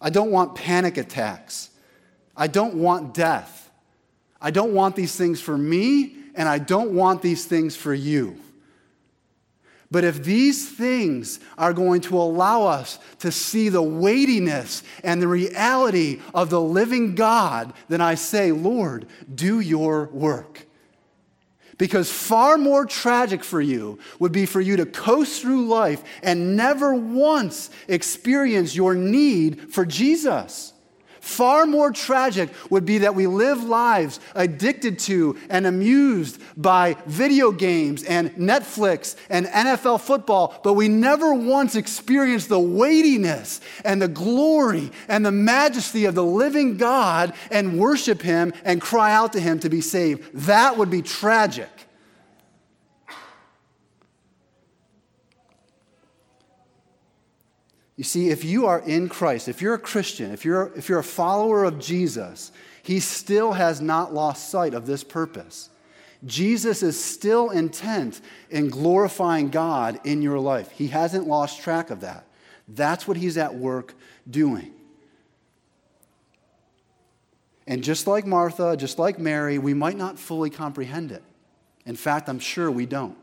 I 0.00 0.10
don't 0.10 0.30
want 0.30 0.54
panic 0.54 0.96
attacks. 0.96 1.70
I 2.36 2.46
don't 2.46 2.74
want 2.74 3.12
death. 3.12 3.70
I 4.40 4.50
don't 4.50 4.72
want 4.72 4.96
these 4.96 5.16
things 5.16 5.40
for 5.40 5.58
me, 5.58 6.16
and 6.34 6.48
I 6.48 6.58
don't 6.58 6.92
want 6.92 7.20
these 7.20 7.44
things 7.44 7.76
for 7.76 7.92
you. 7.92 8.40
But 9.90 10.04
if 10.04 10.22
these 10.22 10.70
things 10.70 11.40
are 11.58 11.72
going 11.72 12.00
to 12.02 12.16
allow 12.16 12.62
us 12.62 13.00
to 13.18 13.32
see 13.32 13.68
the 13.68 13.82
weightiness 13.82 14.84
and 15.02 15.20
the 15.20 15.26
reality 15.26 16.20
of 16.32 16.48
the 16.48 16.60
living 16.60 17.16
God, 17.16 17.72
then 17.88 18.00
I 18.00 18.14
say, 18.14 18.52
Lord, 18.52 19.06
do 19.34 19.58
your 19.58 20.04
work. 20.06 20.66
Because 21.80 22.12
far 22.12 22.58
more 22.58 22.84
tragic 22.84 23.42
for 23.42 23.58
you 23.58 23.98
would 24.18 24.32
be 24.32 24.44
for 24.44 24.60
you 24.60 24.76
to 24.76 24.84
coast 24.84 25.40
through 25.40 25.66
life 25.66 26.04
and 26.22 26.54
never 26.54 26.94
once 26.94 27.70
experience 27.88 28.76
your 28.76 28.94
need 28.94 29.72
for 29.72 29.86
Jesus. 29.86 30.74
Far 31.20 31.66
more 31.66 31.92
tragic 31.92 32.50
would 32.70 32.86
be 32.86 32.98
that 32.98 33.14
we 33.14 33.26
live 33.26 33.62
lives 33.62 34.20
addicted 34.34 34.98
to 35.00 35.36
and 35.50 35.66
amused 35.66 36.40
by 36.56 36.96
video 37.06 37.52
games 37.52 38.02
and 38.04 38.30
Netflix 38.36 39.16
and 39.28 39.46
NFL 39.46 40.00
football, 40.00 40.58
but 40.64 40.74
we 40.74 40.88
never 40.88 41.34
once 41.34 41.76
experience 41.76 42.46
the 42.46 42.58
weightiness 42.58 43.60
and 43.84 44.00
the 44.00 44.08
glory 44.08 44.90
and 45.08 45.24
the 45.24 45.30
majesty 45.30 46.06
of 46.06 46.14
the 46.14 46.24
living 46.24 46.76
God 46.78 47.34
and 47.50 47.78
worship 47.78 48.22
Him 48.22 48.52
and 48.64 48.80
cry 48.80 49.12
out 49.12 49.34
to 49.34 49.40
Him 49.40 49.60
to 49.60 49.68
be 49.68 49.82
saved. 49.82 50.32
That 50.46 50.78
would 50.78 50.90
be 50.90 51.02
tragic. 51.02 51.68
You 58.00 58.04
see, 58.04 58.30
if 58.30 58.46
you 58.46 58.64
are 58.64 58.78
in 58.78 59.10
Christ, 59.10 59.46
if 59.46 59.60
you're 59.60 59.74
a 59.74 59.78
Christian, 59.78 60.30
if 60.30 60.42
you're, 60.42 60.72
if 60.74 60.88
you're 60.88 61.00
a 61.00 61.04
follower 61.04 61.64
of 61.64 61.78
Jesus, 61.78 62.50
he 62.82 62.98
still 62.98 63.52
has 63.52 63.82
not 63.82 64.14
lost 64.14 64.48
sight 64.48 64.72
of 64.72 64.86
this 64.86 65.04
purpose. 65.04 65.68
Jesus 66.24 66.82
is 66.82 66.98
still 66.98 67.50
intent 67.50 68.22
in 68.48 68.70
glorifying 68.70 69.50
God 69.50 70.00
in 70.04 70.22
your 70.22 70.38
life. 70.38 70.70
He 70.70 70.86
hasn't 70.86 71.26
lost 71.26 71.60
track 71.60 71.90
of 71.90 72.00
that. 72.00 72.24
That's 72.68 73.06
what 73.06 73.18
he's 73.18 73.36
at 73.36 73.54
work 73.54 73.92
doing. 74.30 74.72
And 77.66 77.84
just 77.84 78.06
like 78.06 78.26
Martha, 78.26 78.78
just 78.78 78.98
like 78.98 79.18
Mary, 79.18 79.58
we 79.58 79.74
might 79.74 79.98
not 79.98 80.18
fully 80.18 80.48
comprehend 80.48 81.12
it. 81.12 81.22
In 81.84 81.96
fact, 81.96 82.30
I'm 82.30 82.40
sure 82.40 82.70
we 82.70 82.86
don't. 82.86 83.18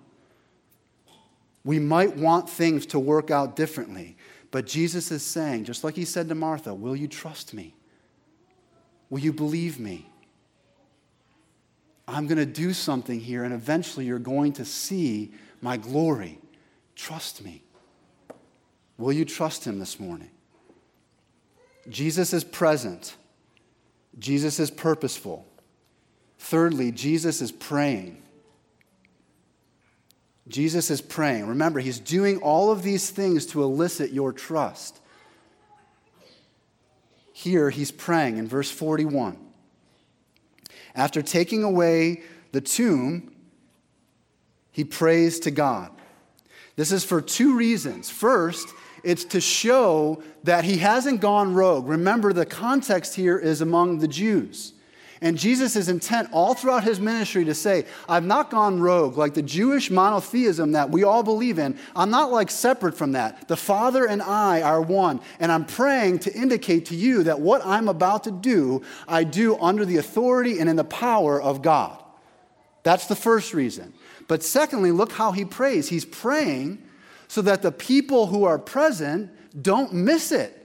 We 1.63 1.79
might 1.79 2.15
want 2.15 2.47
things 2.47 2.85
to 2.85 2.99
work 2.99 3.31
out 3.31 3.55
differently. 3.55 4.17
But 4.57 4.65
Jesus 4.65 5.11
is 5.11 5.21
saying, 5.21 5.65
just 5.65 5.83
like 5.83 5.95
he 5.95 6.03
said 6.03 6.29
to 6.29 6.33
Martha, 6.33 6.73
Will 6.73 6.95
you 6.95 7.07
trust 7.07 7.53
me? 7.53 7.75
Will 9.11 9.19
you 9.19 9.31
believe 9.31 9.79
me? 9.79 10.09
I'm 12.07 12.25
going 12.25 12.39
to 12.39 12.45
do 12.47 12.73
something 12.73 13.19
here, 13.19 13.43
and 13.43 13.53
eventually 13.53 14.07
you're 14.07 14.17
going 14.17 14.53
to 14.53 14.65
see 14.65 15.31
my 15.61 15.77
glory. 15.77 16.39
Trust 16.95 17.43
me. 17.43 17.61
Will 18.97 19.13
you 19.13 19.25
trust 19.25 19.63
him 19.63 19.77
this 19.77 19.99
morning? 19.99 20.31
Jesus 21.87 22.33
is 22.33 22.43
present. 22.43 23.15
Jesus 24.17 24.59
is 24.59 24.71
purposeful. 24.71 25.45
Thirdly, 26.39 26.91
Jesus 26.91 27.43
is 27.43 27.51
praying. 27.51 28.23
Jesus 30.47 30.89
is 30.89 31.01
praying. 31.01 31.47
Remember, 31.47 31.79
he's 31.79 31.99
doing 31.99 32.37
all 32.37 32.71
of 32.71 32.83
these 32.83 33.09
things 33.09 33.45
to 33.47 33.63
elicit 33.63 34.11
your 34.11 34.31
trust. 34.31 34.99
Here, 37.33 37.69
he's 37.69 37.91
praying 37.91 38.37
in 38.37 38.47
verse 38.47 38.71
41. 38.71 39.37
After 40.95 41.21
taking 41.21 41.63
away 41.63 42.23
the 42.51 42.61
tomb, 42.61 43.35
he 44.71 44.83
prays 44.83 45.39
to 45.41 45.51
God. 45.51 45.91
This 46.75 46.91
is 46.91 47.03
for 47.03 47.21
two 47.21 47.55
reasons. 47.55 48.09
First, 48.09 48.69
it's 49.03 49.25
to 49.25 49.41
show 49.41 50.23
that 50.43 50.63
he 50.63 50.77
hasn't 50.77 51.21
gone 51.21 51.53
rogue. 51.53 51.87
Remember, 51.87 52.33
the 52.33 52.45
context 52.45 53.15
here 53.15 53.37
is 53.37 53.61
among 53.61 53.99
the 53.99 54.07
Jews. 54.07 54.73
And 55.21 55.37
Jesus 55.37 55.75
is 55.75 55.89
intent 55.89 56.29
all 56.31 56.53
throughout 56.53 56.83
his 56.83 56.99
ministry 56.99 57.45
to 57.45 57.55
say, 57.55 57.85
I've 58.07 58.25
not 58.25 58.51
gone 58.51 58.79
rogue 58.79 59.17
like 59.17 59.33
the 59.33 59.41
Jewish 59.41 59.89
monotheism 59.89 60.73
that 60.73 60.91
we 60.91 61.03
all 61.03 61.23
believe 61.23 61.57
in. 61.57 61.77
I'm 61.95 62.11
not 62.11 62.31
like 62.31 62.51
separate 62.51 62.95
from 62.95 63.13
that. 63.13 63.47
The 63.47 63.57
Father 63.57 64.05
and 64.05 64.21
I 64.21 64.61
are 64.61 64.81
one. 64.81 65.19
And 65.39 65.51
I'm 65.51 65.65
praying 65.65 66.19
to 66.19 66.33
indicate 66.33 66.85
to 66.87 66.95
you 66.95 67.23
that 67.23 67.39
what 67.39 67.65
I'm 67.65 67.87
about 67.87 68.25
to 68.25 68.31
do, 68.31 68.83
I 69.07 69.23
do 69.23 69.57
under 69.57 69.85
the 69.85 69.97
authority 69.97 70.59
and 70.59 70.69
in 70.69 70.75
the 70.75 70.83
power 70.83 71.41
of 71.41 71.63
God. 71.63 72.03
That's 72.83 73.07
the 73.07 73.15
first 73.15 73.53
reason. 73.53 73.93
But 74.27 74.43
secondly, 74.43 74.91
look 74.91 75.13
how 75.13 75.31
he 75.31 75.45
prays. 75.45 75.89
He's 75.89 76.05
praying 76.05 76.83
so 77.27 77.41
that 77.41 77.63
the 77.63 77.71
people 77.71 78.27
who 78.27 78.43
are 78.43 78.59
present 78.59 79.31
don't 79.61 79.93
miss 79.93 80.31
it 80.31 80.56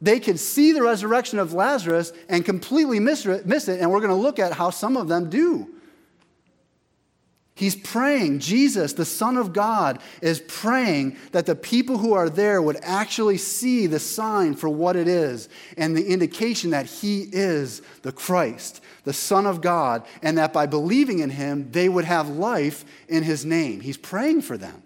they 0.00 0.20
could 0.20 0.38
see 0.38 0.72
the 0.72 0.82
resurrection 0.82 1.38
of 1.38 1.52
Lazarus 1.52 2.12
and 2.28 2.44
completely 2.44 3.00
miss 3.00 3.26
it, 3.26 3.44
and 3.46 3.90
we're 3.90 4.00
going 4.00 4.08
to 4.08 4.14
look 4.14 4.38
at 4.38 4.52
how 4.52 4.70
some 4.70 4.96
of 4.96 5.08
them 5.08 5.28
do. 5.28 5.68
He's 7.54 7.76
praying, 7.76 8.38
Jesus, 8.38 8.94
the 8.94 9.04
Son 9.04 9.36
of 9.36 9.52
God, 9.52 10.00
is 10.22 10.40
praying 10.40 11.18
that 11.32 11.44
the 11.44 11.54
people 11.54 11.98
who 11.98 12.14
are 12.14 12.30
there 12.30 12.62
would 12.62 12.78
actually 12.80 13.36
see 13.36 13.86
the 13.86 13.98
sign 13.98 14.54
for 14.54 14.70
what 14.70 14.96
it 14.96 15.06
is 15.06 15.50
and 15.76 15.94
the 15.94 16.06
indication 16.06 16.70
that 16.70 16.86
He 16.86 17.28
is 17.30 17.82
the 18.00 18.12
Christ, 18.12 18.82
the 19.04 19.12
Son 19.12 19.44
of 19.44 19.60
God, 19.60 20.06
and 20.22 20.38
that 20.38 20.54
by 20.54 20.64
believing 20.64 21.18
in 21.18 21.28
Him, 21.28 21.70
they 21.70 21.90
would 21.90 22.06
have 22.06 22.30
life 22.30 22.86
in 23.08 23.24
His 23.24 23.44
name. 23.44 23.80
He's 23.80 23.98
praying 23.98 24.40
for 24.40 24.56
them. 24.56 24.82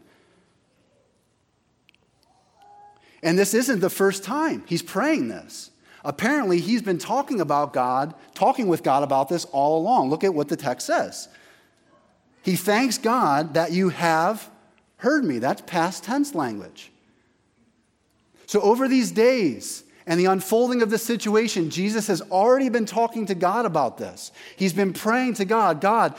And 3.25 3.39
this 3.39 3.55
isn't 3.55 3.81
the 3.81 3.91
first 3.91 4.23
time 4.23 4.63
he's 4.67 4.83
praying 4.83 5.29
this. 5.29 5.71
Apparently, 6.05 6.61
he's 6.61 6.83
been 6.83 6.99
talking 6.99 7.41
about 7.41 7.73
God, 7.73 8.15
talking 8.35 8.69
with 8.69 8.83
God 8.83 9.03
about 9.03 9.31
this 9.31 9.47
all 9.47 9.79
along. 9.79 10.11
Look 10.11 10.23
at 10.23 10.35
what 10.35 10.49
the 10.49 10.57
text 10.57 10.87
says. 10.87 11.29
He 12.43 12.57
thanks 12.57 12.99
God 12.99 13.55
that 13.55 13.73
you 13.73 13.89
have 13.89 14.51
heard 14.99 15.25
me. 15.25 15.39
That's 15.39 15.63
past 15.63 16.05
tense 16.05 16.35
language. 16.35 16.93
So, 18.45 18.61
over 18.61 18.87
these 18.87 19.11
days 19.11 19.85
and 20.07 20.21
the 20.21 20.27
unfolding 20.27 20.83
of 20.83 20.91
the 20.91 20.99
situation, 20.99 21.71
Jesus 21.71 22.07
has 22.09 22.21
already 22.21 22.69
been 22.69 22.85
talking 22.85 23.25
to 23.27 23.35
God 23.35 23.65
about 23.65 23.97
this. 23.97 24.31
He's 24.57 24.75
been 24.75 24.93
praying 24.93 25.35
to 25.35 25.47
God 25.47 25.81
God, 25.81 26.15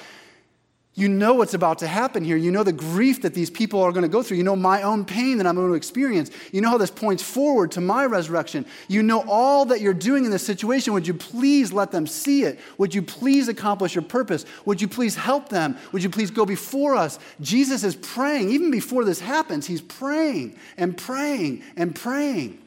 you 0.98 1.10
know 1.10 1.34
what's 1.34 1.54
about 1.54 1.80
to 1.80 1.88
happen 1.88 2.24
here. 2.24 2.38
You 2.38 2.52
know 2.52 2.64
the 2.64 2.72
grief 2.72 3.22
that 3.24 3.34
these 3.34 3.50
people 3.50 3.82
are 3.82 3.92
going 3.92 4.04
to 4.04 4.10
go 4.10 4.24
through. 4.24 4.38
You 4.38 4.44
know 4.44 4.56
my 4.56 4.82
own 4.82 5.04
pain 5.04 5.38
that 5.40 5.46
I'm 5.46 5.56
going 5.56 5.68
to 5.68 5.74
experience. 5.74 6.32
You 6.54 6.62
know 6.62 6.70
how 6.70 6.78
this 6.78 6.90
points 6.90 7.22
forward 7.22 7.74
to 7.74 7.82
my 7.82 8.06
resurrection. 8.06 8.66
You 8.88 9.04
know 9.04 9.26
all 9.28 9.66
that 9.66 9.82
you're 9.82 9.94
doing 9.94 10.24
in 10.24 10.32
this 10.32 10.46
situation. 10.46 10.94
Would 10.94 11.06
you 11.06 11.14
please 11.14 11.74
let 11.74 11.92
them 11.92 12.08
see 12.08 12.44
it? 12.44 12.62
Would 12.78 12.96
you 12.96 13.02
please 13.02 13.50
accomplish 13.50 13.94
your 13.94 14.04
purpose? 14.04 14.46
Would 14.64 14.82
you 14.82 14.88
please 14.88 15.18
help 15.18 15.50
them? 15.50 15.78
Would 15.92 16.02
you 16.02 16.10
please 16.10 16.32
go 16.32 16.46
before 16.46 16.96
us? 16.96 17.20
Jesus 17.42 17.84
is 17.84 17.98
praying. 17.98 18.52
Even 18.52 18.72
before 18.72 19.04
this 19.04 19.20
happens, 19.20 19.68
he's 19.68 19.82
praying 19.82 20.58
and 20.78 20.98
praying 20.98 21.62
and 21.76 21.94
praying. 21.94 22.58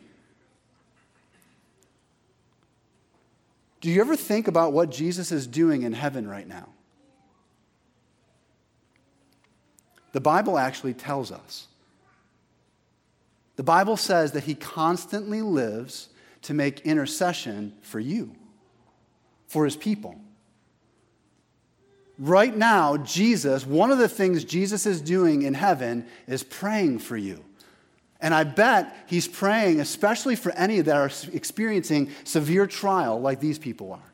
Do 3.81 3.89
you 3.89 4.03
ever 4.03 4.17
think 4.17 4.49
about 4.49 4.75
what 4.75 4.91
Jesus 4.91 5.33
is 5.33 5.47
doing 5.47 5.81
in 5.81 5.95
heaven 5.95 6.29
right 6.29 6.47
now? 6.47 6.69
The 10.13 10.21
Bible 10.21 10.59
actually 10.59 10.95
tells 10.95 11.31
us. 11.31 11.67
The 13.57 13.63
Bible 13.63 13.97
says 13.97 14.33
that 14.33 14.45
he 14.45 14.55
constantly 14.55 15.43
lives 15.43 16.09
to 16.43 16.55
make 16.55 16.81
intercession 16.81 17.75
for 17.83 17.99
you, 17.99 18.35
for 19.49 19.65
his 19.65 19.77
people. 19.77 20.21
Right 22.19 22.57
now, 22.57 22.97
Jesus, 22.99 23.67
one 23.67 23.91
of 23.91 23.99
the 23.99 24.09
things 24.09 24.45
Jesus 24.45 24.87
is 24.87 25.01
doing 25.01 25.43
in 25.43 25.55
heaven 25.55 26.07
is 26.27 26.43
praying 26.43 27.01
for 27.01 27.17
you. 27.17 27.45
And 28.21 28.35
I 28.35 28.45
bet 28.45 28.97
he's 29.07 29.29
praying, 29.29 29.81
especially 29.81 30.35
for 30.35 30.51
any 30.53 30.81
that 30.81 30.97
are 30.97 31.11
experiencing 31.33 32.11
severe 32.25 32.67
trial 32.67 33.21
like 33.21 33.39
these 33.41 33.59
people 33.59 33.93
are. 33.93 34.08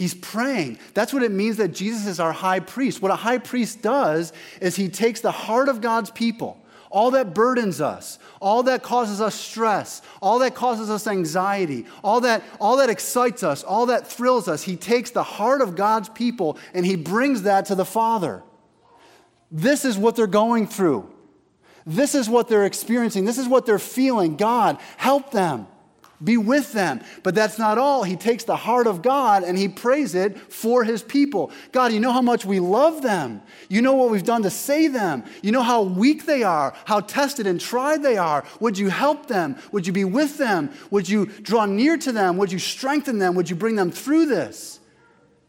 He's 0.00 0.14
praying. 0.14 0.78
That's 0.94 1.12
what 1.12 1.22
it 1.22 1.30
means 1.30 1.58
that 1.58 1.74
Jesus 1.74 2.06
is 2.06 2.20
our 2.20 2.32
high 2.32 2.60
priest. 2.60 3.02
What 3.02 3.10
a 3.10 3.16
high 3.16 3.36
priest 3.36 3.82
does 3.82 4.32
is 4.58 4.74
he 4.74 4.88
takes 4.88 5.20
the 5.20 5.30
heart 5.30 5.68
of 5.68 5.82
God's 5.82 6.10
people, 6.10 6.56
all 6.88 7.10
that 7.10 7.34
burdens 7.34 7.82
us, 7.82 8.18
all 8.40 8.62
that 8.62 8.82
causes 8.82 9.20
us 9.20 9.34
stress, 9.34 10.00
all 10.22 10.38
that 10.38 10.54
causes 10.54 10.88
us 10.88 11.06
anxiety, 11.06 11.84
all 12.02 12.22
that, 12.22 12.42
all 12.58 12.78
that 12.78 12.88
excites 12.88 13.42
us, 13.42 13.62
all 13.62 13.84
that 13.84 14.06
thrills 14.06 14.48
us. 14.48 14.62
He 14.62 14.74
takes 14.74 15.10
the 15.10 15.22
heart 15.22 15.60
of 15.60 15.76
God's 15.76 16.08
people 16.08 16.56
and 16.72 16.86
he 16.86 16.96
brings 16.96 17.42
that 17.42 17.66
to 17.66 17.74
the 17.74 17.84
Father. 17.84 18.42
This 19.50 19.84
is 19.84 19.98
what 19.98 20.16
they're 20.16 20.26
going 20.26 20.66
through. 20.66 21.14
This 21.84 22.14
is 22.14 22.26
what 22.26 22.48
they're 22.48 22.64
experiencing. 22.64 23.26
This 23.26 23.36
is 23.36 23.46
what 23.46 23.66
they're 23.66 23.78
feeling. 23.78 24.36
God, 24.36 24.78
help 24.96 25.30
them. 25.30 25.66
Be 26.22 26.36
with 26.36 26.72
them. 26.72 27.00
But 27.22 27.34
that's 27.34 27.58
not 27.58 27.78
all. 27.78 28.02
He 28.02 28.16
takes 28.16 28.44
the 28.44 28.56
heart 28.56 28.86
of 28.86 29.02
God 29.02 29.42
and 29.42 29.56
he 29.56 29.68
prays 29.68 30.14
it 30.14 30.38
for 30.52 30.84
his 30.84 31.02
people. 31.02 31.50
God, 31.72 31.92
you 31.92 32.00
know 32.00 32.12
how 32.12 32.22
much 32.22 32.44
we 32.44 32.60
love 32.60 33.02
them. 33.02 33.42
You 33.68 33.82
know 33.82 33.94
what 33.94 34.10
we've 34.10 34.24
done 34.24 34.42
to 34.42 34.50
save 34.50 34.92
them. 34.92 35.24
You 35.42 35.52
know 35.52 35.62
how 35.62 35.82
weak 35.82 36.26
they 36.26 36.42
are, 36.42 36.74
how 36.84 37.00
tested 37.00 37.46
and 37.46 37.60
tried 37.60 38.02
they 38.02 38.18
are. 38.18 38.44
Would 38.60 38.76
you 38.76 38.90
help 38.90 39.26
them? 39.26 39.56
Would 39.72 39.86
you 39.86 39.92
be 39.92 40.04
with 40.04 40.36
them? 40.36 40.70
Would 40.90 41.08
you 41.08 41.26
draw 41.26 41.64
near 41.66 41.96
to 41.96 42.12
them? 42.12 42.36
Would 42.36 42.52
you 42.52 42.58
strengthen 42.58 43.18
them? 43.18 43.34
Would 43.34 43.48
you 43.48 43.56
bring 43.56 43.76
them 43.76 43.90
through 43.90 44.26
this? 44.26 44.80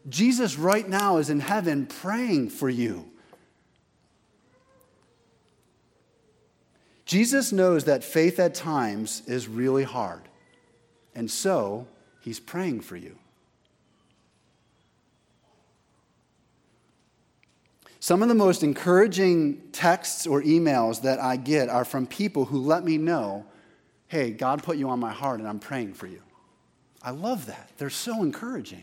Jesus 0.08 0.56
right 0.56 0.88
now 0.88 1.18
is 1.18 1.30
in 1.30 1.40
heaven 1.40 1.86
praying 1.86 2.50
for 2.50 2.68
you. 2.68 3.08
Jesus 7.04 7.52
knows 7.52 7.84
that 7.84 8.02
faith 8.02 8.40
at 8.40 8.54
times 8.54 9.22
is 9.26 9.46
really 9.46 9.84
hard, 9.84 10.22
and 11.14 11.30
so 11.30 11.86
he's 12.20 12.40
praying 12.40 12.80
for 12.80 12.96
you. 12.96 13.16
Some 18.00 18.20
of 18.20 18.28
the 18.28 18.34
most 18.34 18.64
encouraging 18.64 19.62
texts 19.70 20.26
or 20.26 20.42
emails 20.42 21.02
that 21.02 21.20
I 21.20 21.36
get 21.36 21.68
are 21.68 21.84
from 21.84 22.06
people 22.06 22.44
who 22.44 22.58
let 22.58 22.84
me 22.84 22.98
know, 22.98 23.46
hey, 24.08 24.32
God 24.32 24.62
put 24.64 24.76
you 24.76 24.88
on 24.88 24.98
my 24.98 25.12
heart 25.12 25.38
and 25.38 25.48
I'm 25.48 25.60
praying 25.60 25.94
for 25.94 26.08
you. 26.08 26.20
I 27.00 27.12
love 27.12 27.46
that. 27.46 27.70
They're 27.78 27.90
so 27.90 28.22
encouraging. 28.22 28.82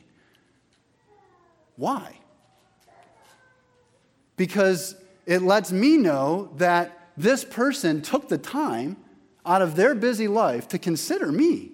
Why? 1.76 2.18
Because 4.38 4.96
it 5.26 5.42
lets 5.42 5.72
me 5.72 5.98
know 5.98 6.54
that 6.56 7.10
this 7.18 7.44
person 7.44 8.02
took 8.02 8.30
the 8.30 8.38
time 8.38 8.96
out 9.46 9.62
of 9.62 9.76
their 9.76 9.96
busy 9.96 10.30
life 10.30 10.70
to 10.70 10.80
consider 10.80 11.30
me. 11.30 11.72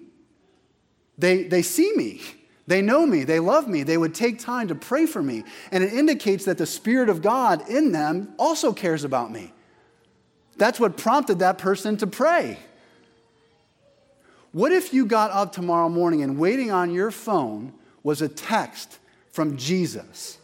They, 1.18 1.44
they 1.44 1.62
see 1.62 1.92
me. 1.96 2.20
They 2.66 2.82
know 2.82 3.06
me. 3.06 3.24
They 3.24 3.38
love 3.38 3.68
me. 3.68 3.82
They 3.82 3.96
would 3.96 4.14
take 4.14 4.38
time 4.38 4.68
to 4.68 4.74
pray 4.74 5.06
for 5.06 5.22
me. 5.22 5.44
And 5.70 5.84
it 5.84 5.92
indicates 5.92 6.44
that 6.46 6.58
the 6.58 6.66
Spirit 6.66 7.08
of 7.08 7.22
God 7.22 7.68
in 7.68 7.92
them 7.92 8.34
also 8.38 8.72
cares 8.72 9.04
about 9.04 9.30
me. 9.30 9.52
That's 10.56 10.80
what 10.80 10.96
prompted 10.96 11.38
that 11.40 11.58
person 11.58 11.96
to 11.98 12.06
pray. 12.06 12.58
What 14.52 14.72
if 14.72 14.94
you 14.94 15.06
got 15.06 15.30
up 15.30 15.52
tomorrow 15.52 15.88
morning 15.88 16.22
and 16.22 16.38
waiting 16.38 16.70
on 16.70 16.92
your 16.92 17.10
phone 17.10 17.72
was 18.02 18.22
a 18.22 18.28
text 18.28 18.98
from 19.36 19.58
Jesus. 19.58 20.38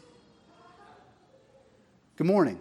Good 2.16 2.26
morning. 2.26 2.58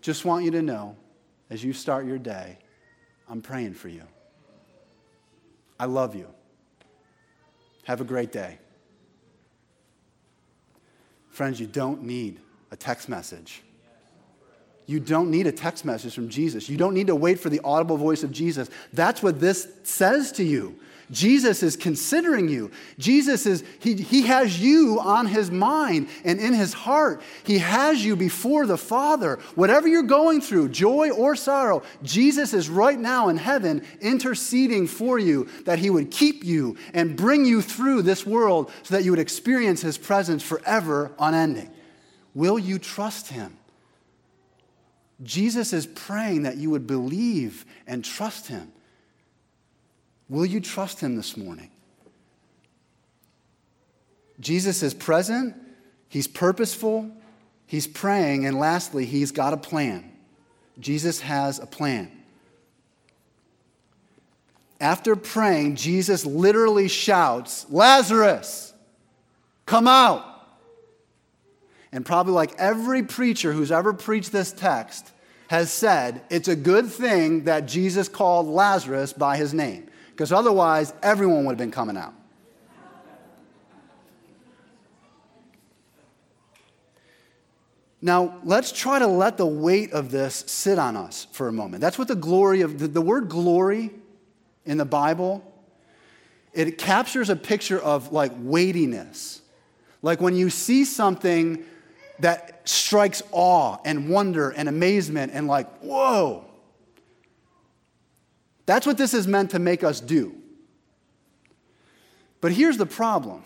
Just 0.00 0.24
want 0.24 0.44
you 0.44 0.50
to 0.50 0.62
know 0.62 0.96
as 1.48 1.62
you 1.62 1.72
start 1.72 2.06
your 2.06 2.18
day, 2.18 2.58
I'm 3.28 3.40
praying 3.40 3.74
for 3.74 3.88
you. 3.88 4.02
I 5.78 5.86
love 5.86 6.14
you. 6.14 6.28
Have 7.84 8.00
a 8.00 8.04
great 8.04 8.32
day. 8.32 8.58
Friends, 11.30 11.60
you 11.60 11.66
don't 11.66 12.02
need 12.02 12.40
a 12.70 12.76
text 12.76 13.08
message. 13.08 13.62
You 14.86 15.00
don't 15.00 15.30
need 15.30 15.46
a 15.46 15.52
text 15.52 15.84
message 15.84 16.14
from 16.14 16.28
Jesus. 16.28 16.68
You 16.68 16.78
don't 16.78 16.94
need 16.94 17.08
to 17.08 17.14
wait 17.14 17.38
for 17.38 17.50
the 17.50 17.60
audible 17.62 17.96
voice 17.96 18.22
of 18.22 18.32
Jesus. 18.32 18.70
That's 18.92 19.22
what 19.22 19.38
this 19.38 19.68
says 19.82 20.32
to 20.32 20.44
you. 20.44 20.80
Jesus 21.10 21.62
is 21.62 21.76
considering 21.76 22.48
you. 22.48 22.70
Jesus 22.98 23.46
is, 23.46 23.64
he, 23.80 23.94
he 23.94 24.22
has 24.22 24.60
you 24.60 25.00
on 25.00 25.26
his 25.26 25.50
mind 25.50 26.08
and 26.24 26.38
in 26.38 26.52
his 26.52 26.74
heart. 26.74 27.22
He 27.44 27.58
has 27.58 28.04
you 28.04 28.14
before 28.14 28.66
the 28.66 28.76
Father. 28.76 29.38
Whatever 29.54 29.88
you're 29.88 30.02
going 30.02 30.40
through, 30.40 30.68
joy 30.68 31.10
or 31.10 31.34
sorrow, 31.34 31.82
Jesus 32.02 32.52
is 32.52 32.68
right 32.68 32.98
now 32.98 33.28
in 33.28 33.38
heaven 33.38 33.84
interceding 34.00 34.86
for 34.86 35.18
you 35.18 35.48
that 35.64 35.78
he 35.78 35.88
would 35.88 36.10
keep 36.10 36.44
you 36.44 36.76
and 36.92 37.16
bring 37.16 37.44
you 37.44 37.62
through 37.62 38.02
this 38.02 38.26
world 38.26 38.70
so 38.82 38.94
that 38.94 39.04
you 39.04 39.10
would 39.10 39.20
experience 39.20 39.80
his 39.80 39.96
presence 39.96 40.42
forever 40.42 41.12
unending. 41.18 41.70
Will 42.34 42.58
you 42.58 42.78
trust 42.78 43.28
him? 43.28 43.56
Jesus 45.22 45.72
is 45.72 45.86
praying 45.86 46.42
that 46.42 46.58
you 46.58 46.70
would 46.70 46.86
believe 46.86 47.64
and 47.86 48.04
trust 48.04 48.46
him. 48.46 48.72
Will 50.28 50.44
you 50.44 50.60
trust 50.60 51.00
him 51.00 51.16
this 51.16 51.36
morning? 51.36 51.70
Jesus 54.40 54.82
is 54.82 54.94
present, 54.94 55.56
he's 56.08 56.28
purposeful, 56.28 57.10
he's 57.66 57.86
praying, 57.86 58.46
and 58.46 58.58
lastly, 58.58 59.04
he's 59.04 59.32
got 59.32 59.52
a 59.52 59.56
plan. 59.56 60.12
Jesus 60.78 61.20
has 61.20 61.58
a 61.58 61.66
plan. 61.66 62.10
After 64.80 65.16
praying, 65.16 65.74
Jesus 65.74 66.24
literally 66.24 66.86
shouts, 66.86 67.66
Lazarus, 67.68 68.72
come 69.66 69.88
out. 69.88 70.24
And 71.90 72.06
probably 72.06 72.34
like 72.34 72.54
every 72.58 73.02
preacher 73.02 73.52
who's 73.52 73.72
ever 73.72 73.92
preached 73.92 74.30
this 74.30 74.52
text 74.52 75.10
has 75.48 75.72
said, 75.72 76.22
it's 76.30 76.46
a 76.46 76.54
good 76.54 76.86
thing 76.86 77.44
that 77.44 77.66
Jesus 77.66 78.08
called 78.08 78.46
Lazarus 78.46 79.12
by 79.12 79.36
his 79.36 79.54
name 79.54 79.88
because 80.18 80.32
otherwise 80.32 80.92
everyone 81.00 81.44
would 81.44 81.52
have 81.52 81.58
been 81.58 81.70
coming 81.70 81.96
out. 81.96 82.12
Now, 88.02 88.40
let's 88.42 88.72
try 88.72 88.98
to 88.98 89.06
let 89.06 89.36
the 89.36 89.46
weight 89.46 89.92
of 89.92 90.10
this 90.10 90.42
sit 90.48 90.76
on 90.76 90.96
us 90.96 91.28
for 91.30 91.46
a 91.46 91.52
moment. 91.52 91.80
That's 91.80 91.98
what 91.98 92.08
the 92.08 92.16
glory 92.16 92.62
of 92.62 92.80
the, 92.80 92.88
the, 92.88 93.00
word 93.00 93.28
glory 93.28 93.92
in 94.64 94.76
the 94.76 94.84
Bible, 94.84 95.40
it 96.52 96.78
captures 96.78 97.30
a 97.30 97.36
picture 97.36 97.78
of 97.78 98.10
like 98.10 98.32
weightiness. 98.38 99.40
Like 100.02 100.20
when 100.20 100.34
you 100.34 100.50
see 100.50 100.84
something 100.84 101.64
that 102.18 102.68
strikes 102.68 103.22
awe 103.30 103.76
and 103.84 104.10
wonder 104.10 104.50
and 104.50 104.68
amazement 104.68 105.30
and 105.32 105.46
like, 105.46 105.78
whoa, 105.78 106.47
that's 108.68 108.86
what 108.86 108.98
this 108.98 109.14
is 109.14 109.26
meant 109.26 109.52
to 109.52 109.58
make 109.58 109.82
us 109.82 109.98
do. 109.98 110.34
But 112.42 112.52
here's 112.52 112.76
the 112.76 112.84
problem 112.84 113.42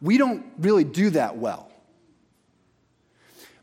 we 0.00 0.16
don't 0.16 0.46
really 0.58 0.82
do 0.82 1.10
that 1.10 1.36
well. 1.36 1.70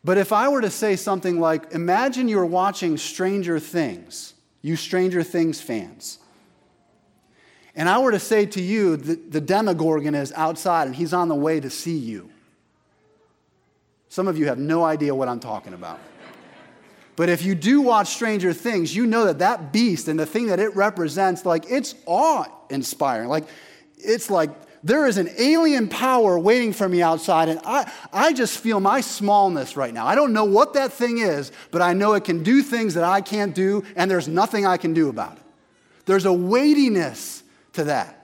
But 0.03 0.19
if 0.19 0.31
I 0.31 0.49
were 0.49 0.61
to 0.61 0.69
say 0.69 0.95
something 0.95 1.39
like, 1.39 1.71
imagine 1.71 2.27
you're 2.27 2.45
watching 2.45 2.97
Stranger 2.97 3.59
Things, 3.59 4.35
you 4.61 4.75
Stranger 4.75 5.23
Things 5.23 5.59
fans, 5.59 6.19
and 7.75 7.89
I 7.89 7.97
were 7.97 8.11
to 8.11 8.19
say 8.19 8.45
to 8.45 8.61
you 8.61 8.95
that 8.95 9.31
the 9.31 9.41
Demogorgon 9.41 10.13
is 10.13 10.31
outside 10.33 10.85
and 10.85 10.95
he's 10.95 11.11
on 11.11 11.27
the 11.27 11.33
way 11.33 11.59
to 11.59 11.71
see 11.71 11.97
you. 11.97 12.29
Some 14.09 14.27
of 14.27 14.37
you 14.37 14.45
have 14.45 14.59
no 14.59 14.83
idea 14.83 15.15
what 15.15 15.27
I'm 15.27 15.39
talking 15.39 15.73
about. 15.73 15.99
But 17.15 17.29
if 17.29 17.43
you 17.43 17.53
do 17.53 17.81
watch 17.81 18.07
Stranger 18.09 18.53
Things, 18.53 18.95
you 18.95 19.05
know 19.05 19.25
that 19.25 19.39
that 19.39 19.71
beast 19.71 20.07
and 20.07 20.19
the 20.19 20.25
thing 20.25 20.47
that 20.47 20.59
it 20.59 20.75
represents, 20.75 21.45
like, 21.45 21.69
it's 21.69 21.93
awe 22.05 22.45
inspiring. 22.69 23.29
Like, 23.29 23.45
it's 23.97 24.31
like 24.31 24.49
there 24.83 25.05
is 25.05 25.17
an 25.17 25.29
alien 25.37 25.87
power 25.87 26.37
waiting 26.37 26.73
for 26.73 26.89
me 26.89 27.01
outside, 27.01 27.49
and 27.49 27.59
I, 27.63 27.89
I 28.11 28.33
just 28.33 28.57
feel 28.57 28.79
my 28.79 28.99
smallness 28.99 29.77
right 29.77 29.93
now. 29.93 30.05
I 30.05 30.15
don't 30.15 30.33
know 30.33 30.43
what 30.43 30.73
that 30.73 30.91
thing 30.91 31.19
is, 31.19 31.51
but 31.71 31.81
I 31.81 31.93
know 31.93 32.13
it 32.13 32.25
can 32.25 32.43
do 32.43 32.61
things 32.61 32.95
that 32.95 33.03
I 33.03 33.21
can't 33.21 33.55
do, 33.55 33.83
and 33.95 34.11
there's 34.11 34.27
nothing 34.27 34.65
I 34.65 34.77
can 34.77 34.93
do 34.93 35.07
about 35.07 35.37
it. 35.37 35.43
There's 36.05 36.25
a 36.25 36.33
weightiness 36.33 37.43
to 37.73 37.85
that. 37.85 38.19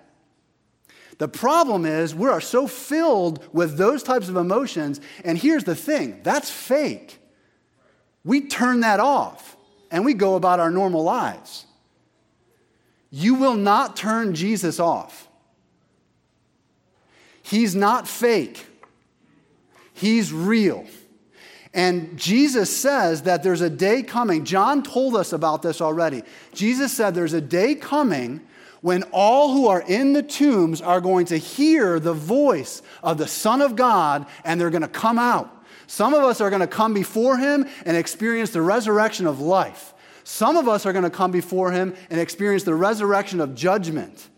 The 1.20 1.28
problem 1.28 1.86
is, 1.86 2.16
we 2.16 2.28
are 2.28 2.42
so 2.42 2.66
filled 2.66 3.48
with 3.54 3.78
those 3.78 4.04
types 4.04 4.30
of 4.30 4.36
emotions, 4.36 5.00
and 5.24 5.38
here's 5.38 5.64
the 5.64 5.76
thing 5.76 6.22
that's 6.24 6.50
fake 6.50 7.19
we 8.30 8.42
turn 8.42 8.82
that 8.82 9.00
off 9.00 9.58
and 9.90 10.06
we 10.06 10.14
go 10.14 10.36
about 10.36 10.60
our 10.60 10.70
normal 10.70 11.02
lives. 11.02 11.66
You 13.10 13.34
will 13.34 13.56
not 13.56 13.96
turn 13.98 14.36
Jesus 14.36 14.80
off. 14.80 15.28
He's 17.42 17.74
not 17.74 18.08
fake, 18.08 18.68
He's 19.96 20.32
real. 20.32 20.86
And 21.74 22.20
Jesus 22.20 22.76
says 22.76 23.24
that 23.24 23.42
there's 23.42 23.62
a 23.62 23.70
day 23.70 24.04
coming. 24.04 24.46
John 24.46 24.84
told 24.84 25.16
us 25.16 25.34
about 25.34 25.64
this 25.64 25.82
already. 25.82 26.22
Jesus 26.54 26.94
said 26.94 27.16
there's 27.16 27.34
a 27.34 27.42
day 27.42 27.74
coming 27.74 28.42
when 28.82 29.02
all 29.12 29.54
who 29.54 29.68
are 29.68 29.82
in 29.82 30.14
the 30.14 30.24
tombs 30.24 30.82
are 30.82 31.02
going 31.02 31.26
to 31.28 31.38
hear 31.38 32.00
the 32.00 32.14
voice 32.14 32.84
of 33.02 33.18
the 33.18 33.28
Son 33.28 33.60
of 33.62 33.76
God 33.76 34.28
and 34.44 34.62
they're 34.62 34.70
going 34.70 34.84
to 34.84 34.88
come 34.88 35.18
out. 35.18 35.59
Some 35.90 36.14
of 36.14 36.24
us 36.24 36.40
are 36.40 36.52
going 36.52 36.60
to 36.60 36.68
come 36.68 36.94
before 36.94 37.40
him 37.40 37.68
and 37.84 37.98
experience 37.98 38.52
the 38.52 38.62
resurrection 38.62 39.26
of 39.26 39.40
life. 39.40 39.96
Some 40.24 40.56
of 40.56 40.70
us 40.70 40.86
are 40.86 40.94
going 40.94 41.04
to 41.04 41.10
come 41.10 41.32
before 41.32 41.72
him 41.72 41.96
and 42.12 42.20
experience 42.20 42.62
the 42.62 42.76
resurrection 42.76 43.42
of 43.42 43.56
judgment. 43.56 44.30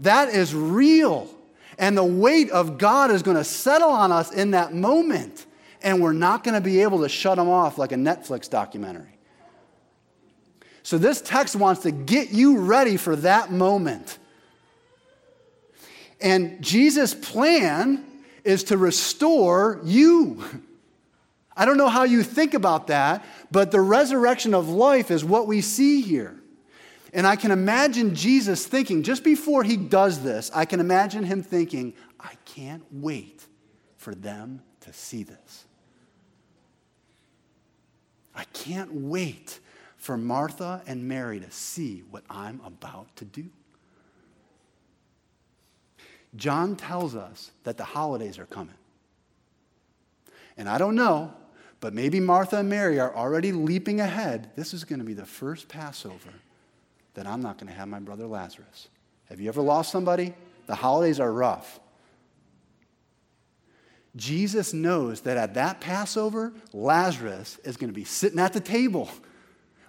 That 0.00 0.30
is 0.30 0.52
real. 0.52 1.32
And 1.78 1.96
the 1.96 2.02
weight 2.02 2.50
of 2.50 2.78
God 2.78 3.12
is 3.12 3.22
going 3.22 3.36
to 3.36 3.44
settle 3.44 3.90
on 3.90 4.10
us 4.10 4.32
in 4.32 4.50
that 4.50 4.74
moment. 4.74 5.46
And 5.82 6.02
we're 6.02 6.12
not 6.12 6.42
going 6.42 6.56
to 6.56 6.60
be 6.60 6.82
able 6.82 7.02
to 7.02 7.08
shut 7.08 7.38
him 7.38 7.48
off 7.48 7.78
like 7.78 7.92
a 7.92 7.96
Netflix 7.96 8.50
documentary. 8.50 9.16
So, 10.82 10.98
this 10.98 11.20
text 11.20 11.54
wants 11.54 11.82
to 11.82 11.92
get 11.92 12.32
you 12.32 12.58
ready 12.58 12.96
for 12.96 13.14
that 13.14 13.52
moment. 13.52 14.18
And 16.20 16.60
Jesus' 16.60 17.14
plan 17.14 18.04
is 18.42 18.64
to 18.64 18.76
restore 18.76 19.80
you. 19.84 20.42
I 21.58 21.64
don't 21.64 21.76
know 21.76 21.88
how 21.88 22.04
you 22.04 22.22
think 22.22 22.54
about 22.54 22.86
that, 22.86 23.24
but 23.50 23.72
the 23.72 23.80
resurrection 23.80 24.54
of 24.54 24.68
life 24.68 25.10
is 25.10 25.24
what 25.24 25.48
we 25.48 25.60
see 25.60 26.00
here. 26.00 26.36
And 27.12 27.26
I 27.26 27.34
can 27.34 27.50
imagine 27.50 28.14
Jesus 28.14 28.64
thinking, 28.64 29.02
just 29.02 29.24
before 29.24 29.64
he 29.64 29.76
does 29.76 30.22
this, 30.22 30.52
I 30.54 30.64
can 30.64 30.78
imagine 30.78 31.24
him 31.24 31.42
thinking, 31.42 31.94
I 32.20 32.34
can't 32.44 32.84
wait 32.92 33.44
for 33.96 34.14
them 34.14 34.62
to 34.82 34.92
see 34.92 35.24
this. 35.24 35.64
I 38.36 38.44
can't 38.52 38.92
wait 38.94 39.58
for 39.96 40.16
Martha 40.16 40.80
and 40.86 41.08
Mary 41.08 41.40
to 41.40 41.50
see 41.50 42.04
what 42.08 42.22
I'm 42.30 42.60
about 42.64 43.16
to 43.16 43.24
do. 43.24 43.46
John 46.36 46.76
tells 46.76 47.16
us 47.16 47.50
that 47.64 47.76
the 47.76 47.84
holidays 47.84 48.38
are 48.38 48.46
coming. 48.46 48.76
And 50.56 50.68
I 50.68 50.78
don't 50.78 50.94
know, 50.94 51.32
but 51.80 51.94
maybe 51.94 52.20
Martha 52.20 52.58
and 52.58 52.68
Mary 52.68 52.98
are 52.98 53.14
already 53.14 53.52
leaping 53.52 54.00
ahead. 54.00 54.50
This 54.56 54.74
is 54.74 54.84
going 54.84 54.98
to 54.98 55.04
be 55.04 55.14
the 55.14 55.26
first 55.26 55.68
Passover 55.68 56.32
that 57.14 57.26
I'm 57.26 57.42
not 57.42 57.58
going 57.58 57.68
to 57.68 57.78
have 57.78 57.88
my 57.88 58.00
brother 58.00 58.26
Lazarus. 58.26 58.88
Have 59.28 59.40
you 59.40 59.48
ever 59.48 59.62
lost 59.62 59.92
somebody? 59.92 60.34
The 60.66 60.74
holidays 60.74 61.20
are 61.20 61.32
rough. 61.32 61.80
Jesus 64.16 64.72
knows 64.72 65.20
that 65.22 65.36
at 65.36 65.54
that 65.54 65.80
Passover, 65.80 66.52
Lazarus 66.72 67.58
is 67.64 67.76
going 67.76 67.90
to 67.90 67.94
be 67.94 68.04
sitting 68.04 68.38
at 68.38 68.52
the 68.52 68.60
table. 68.60 69.08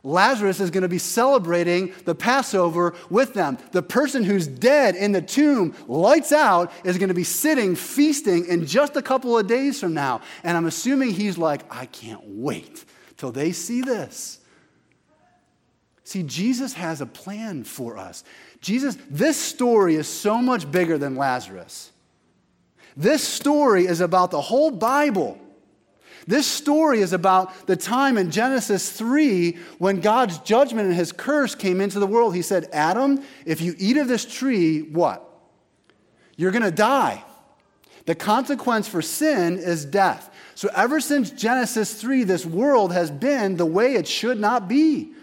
Lazarus 0.03 0.59
is 0.59 0.71
going 0.71 0.83
to 0.83 0.89
be 0.89 0.97
celebrating 0.97 1.93
the 2.05 2.15
Passover 2.15 2.95
with 3.09 3.33
them. 3.33 3.57
The 3.71 3.81
person 3.81 4.23
who's 4.23 4.47
dead 4.47 4.95
in 4.95 5.11
the 5.11 5.21
tomb, 5.21 5.75
lights 5.87 6.31
out, 6.31 6.71
is 6.83 6.97
going 6.97 7.09
to 7.09 7.15
be 7.15 7.23
sitting 7.23 7.75
feasting 7.75 8.45
in 8.45 8.65
just 8.65 8.95
a 8.95 9.01
couple 9.01 9.37
of 9.37 9.47
days 9.47 9.79
from 9.79 9.93
now. 9.93 10.21
And 10.43 10.55
I'm 10.55 10.65
assuming 10.65 11.11
he's 11.11 11.37
like, 11.37 11.63
I 11.69 11.85
can't 11.85 12.21
wait 12.23 12.85
till 13.17 13.31
they 13.31 13.51
see 13.51 13.81
this. 13.81 14.39
See, 16.05 16.23
Jesus 16.23 16.73
has 16.73 17.01
a 17.01 17.05
plan 17.05 17.63
for 17.63 17.97
us. 17.97 18.23
Jesus, 18.61 18.97
this 19.09 19.37
story 19.37 19.95
is 19.95 20.07
so 20.07 20.41
much 20.41 20.71
bigger 20.71 20.97
than 20.97 21.15
Lazarus. 21.15 21.91
This 22.97 23.25
story 23.25 23.85
is 23.85 24.01
about 24.01 24.31
the 24.31 24.41
whole 24.41 24.71
Bible. 24.71 25.39
This 26.29 26.45
story 26.45 27.01
is 27.01 27.11
about 27.11 27.65
the 27.65 27.75
time 27.75 28.15
in 28.15 28.29
Genesis 28.29 28.91
3 28.91 29.57
when 29.79 29.99
God's 29.99 30.37
judgment 30.37 30.85
and 30.85 30.95
his 30.95 31.11
curse 31.11 31.55
came 31.55 31.81
into 31.81 31.99
the 31.99 32.05
world. 32.05 32.35
He 32.35 32.43
said, 32.43 32.69
Adam, 32.71 33.23
if 33.47 33.61
you 33.61 33.73
eat 33.79 33.97
of 33.97 34.07
this 34.07 34.25
tree, 34.25 34.83
what? 34.83 35.27
You're 36.37 36.51
going 36.51 36.61
to 36.61 36.69
die. 36.69 37.23
The 38.05 38.13
consequence 38.13 38.87
for 38.87 39.01
sin 39.01 39.57
is 39.57 39.85
death. 39.85 40.31
So, 40.53 40.69
ever 40.75 40.99
since 40.99 41.31
Genesis 41.31 41.99
3, 41.99 42.25
this 42.25 42.45
world 42.45 42.93
has 42.93 43.09
been 43.09 43.57
the 43.57 43.65
way 43.65 43.95
it 43.95 44.07
should 44.07 44.39
not 44.39 44.67
be. 44.67 45.13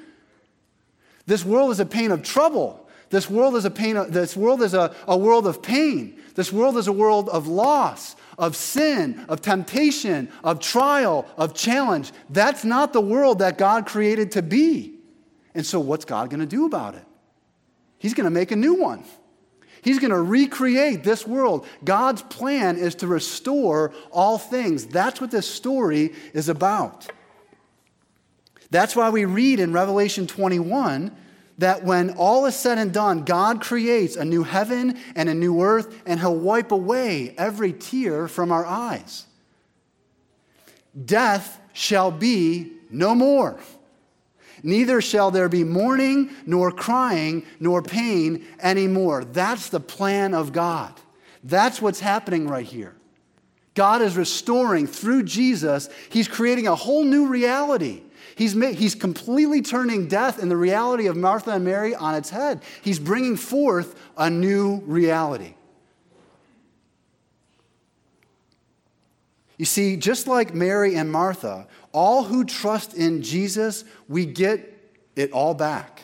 This 1.27 1.45
world 1.45 1.71
is 1.71 1.79
a 1.79 1.87
pain 1.87 2.11
of 2.11 2.25
trouble. 2.25 2.85
This 3.11 3.31
world 3.31 3.55
is 3.55 3.65
a 3.65 3.71
pain. 3.71 4.11
This 4.11 4.37
world 4.37 4.61
is 4.61 4.75
a, 4.75 4.93
a 5.07 5.17
world 5.17 5.47
of 5.47 5.63
pain. 5.63 6.19
This 6.35 6.53
world 6.53 6.77
is 6.77 6.89
a 6.89 6.93
world 6.93 7.29
of 7.29 7.47
loss, 7.47 8.17
of 8.39 8.57
sin, 8.57 9.25
of 9.29 9.41
temptation, 9.41 10.31
of 10.45 10.61
trial, 10.61 11.27
of 11.37 11.55
challenge. 11.55 12.13
That's 12.31 12.65
not 12.65 12.93
the 12.93 13.01
world 13.01 13.39
that 13.39 13.59
God 13.59 13.87
created 13.87 14.33
to 14.33 14.43
be. 14.43 14.95
And 15.55 15.65
so, 15.65 15.81
what's 15.81 16.05
God 16.05 16.31
going 16.31 16.41
to 16.41 16.47
do 16.47 16.67
about 16.67 16.95
it? 16.95 17.05
He's 17.99 18.15
going 18.15 18.25
to 18.25 18.31
make 18.31 18.51
a 18.51 18.57
new 18.57 18.75
one. 18.75 19.05
He's 19.83 19.99
going 19.99 20.11
to 20.11 20.21
recreate 20.21 21.05
this 21.05 21.27
world. 21.27 21.67
God's 21.85 22.21
plan 22.23 22.77
is 22.77 22.97
to 22.97 23.07
restore 23.07 23.93
all 24.11 24.37
things. 24.37 24.87
That's 24.87 25.21
what 25.21 25.31
this 25.31 25.49
story 25.49 26.13
is 26.35 26.49
about. 26.49 27.07
That's 28.71 28.97
why 28.97 29.11
we 29.11 29.25
read 29.25 29.61
in 29.61 29.73
Revelation 29.73 30.27
21 30.27 31.17
that 31.59 31.85
when 31.85 32.11
all 32.11 32.47
is 32.47 32.55
said 32.55 32.79
and 32.79 32.93
done, 32.93 33.25
God 33.25 33.61
creates 33.61 34.17
a 34.17 34.25
new 34.25 34.43
heaven 34.43 34.99
and 35.15 35.29
a 35.29 35.35
new 35.35 35.63
earth, 35.63 36.03
and 36.07 36.21
He'll 36.21 36.37
wipe 36.37 36.73
away 36.73 37.35
every 37.39 37.73
tear 37.73 38.29
from 38.29 38.53
our 38.53 38.67
eyes. 38.67 39.27
Death 41.05 41.61
shall 41.73 42.11
be 42.11 42.73
no 42.91 43.15
more. 43.15 43.59
Neither 44.63 45.01
shall 45.01 45.31
there 45.31 45.49
be 45.49 45.65
mourning, 45.65 46.31
nor 46.47 46.71
crying, 46.71 47.45
nor 47.61 47.83
pain 47.83 48.45
anymore. 48.61 49.25
That's 49.25 49.69
the 49.69 49.81
plan 49.81 50.35
of 50.35 50.53
God. 50.53 50.93
That's 51.45 51.81
what's 51.81 52.01
happening 52.01 52.49
right 52.49 52.67
here. 52.67 52.97
God 53.75 54.01
is 54.03 54.17
restoring 54.17 54.87
through 54.87 55.25
Jesus, 55.25 55.89
He's 56.09 56.29
creating 56.29 56.67
a 56.67 56.75
whole 56.75 57.05
new 57.05 57.27
reality. 57.27 58.03
He's, 58.37 58.53
he's 58.53 58.95
completely 58.95 59.63
turning 59.63 60.09
death 60.09 60.43
and 60.43 60.51
the 60.51 60.59
reality 60.59 61.07
of 61.07 61.17
Martha 61.17 61.53
and 61.53 61.65
Mary 61.65 61.95
on 61.95 62.15
its 62.15 62.29
head. 62.29 62.63
He's 62.83 62.99
bringing 62.99 63.35
forth 63.35 63.99
a 64.15 64.29
new 64.29 64.83
reality. 64.85 65.55
You 69.57 69.65
see, 69.65 69.97
just 69.97 70.27
like 70.27 70.55
Mary 70.55 70.97
and 70.97 71.11
Martha, 71.11 71.67
all 71.93 72.25
who 72.25 72.45
trust 72.45 72.93
in 72.93 73.23
Jesus, 73.23 73.85
we 74.07 74.27
get 74.27 74.71
it 75.17 75.33
all 75.33 75.55
back. 75.55 76.03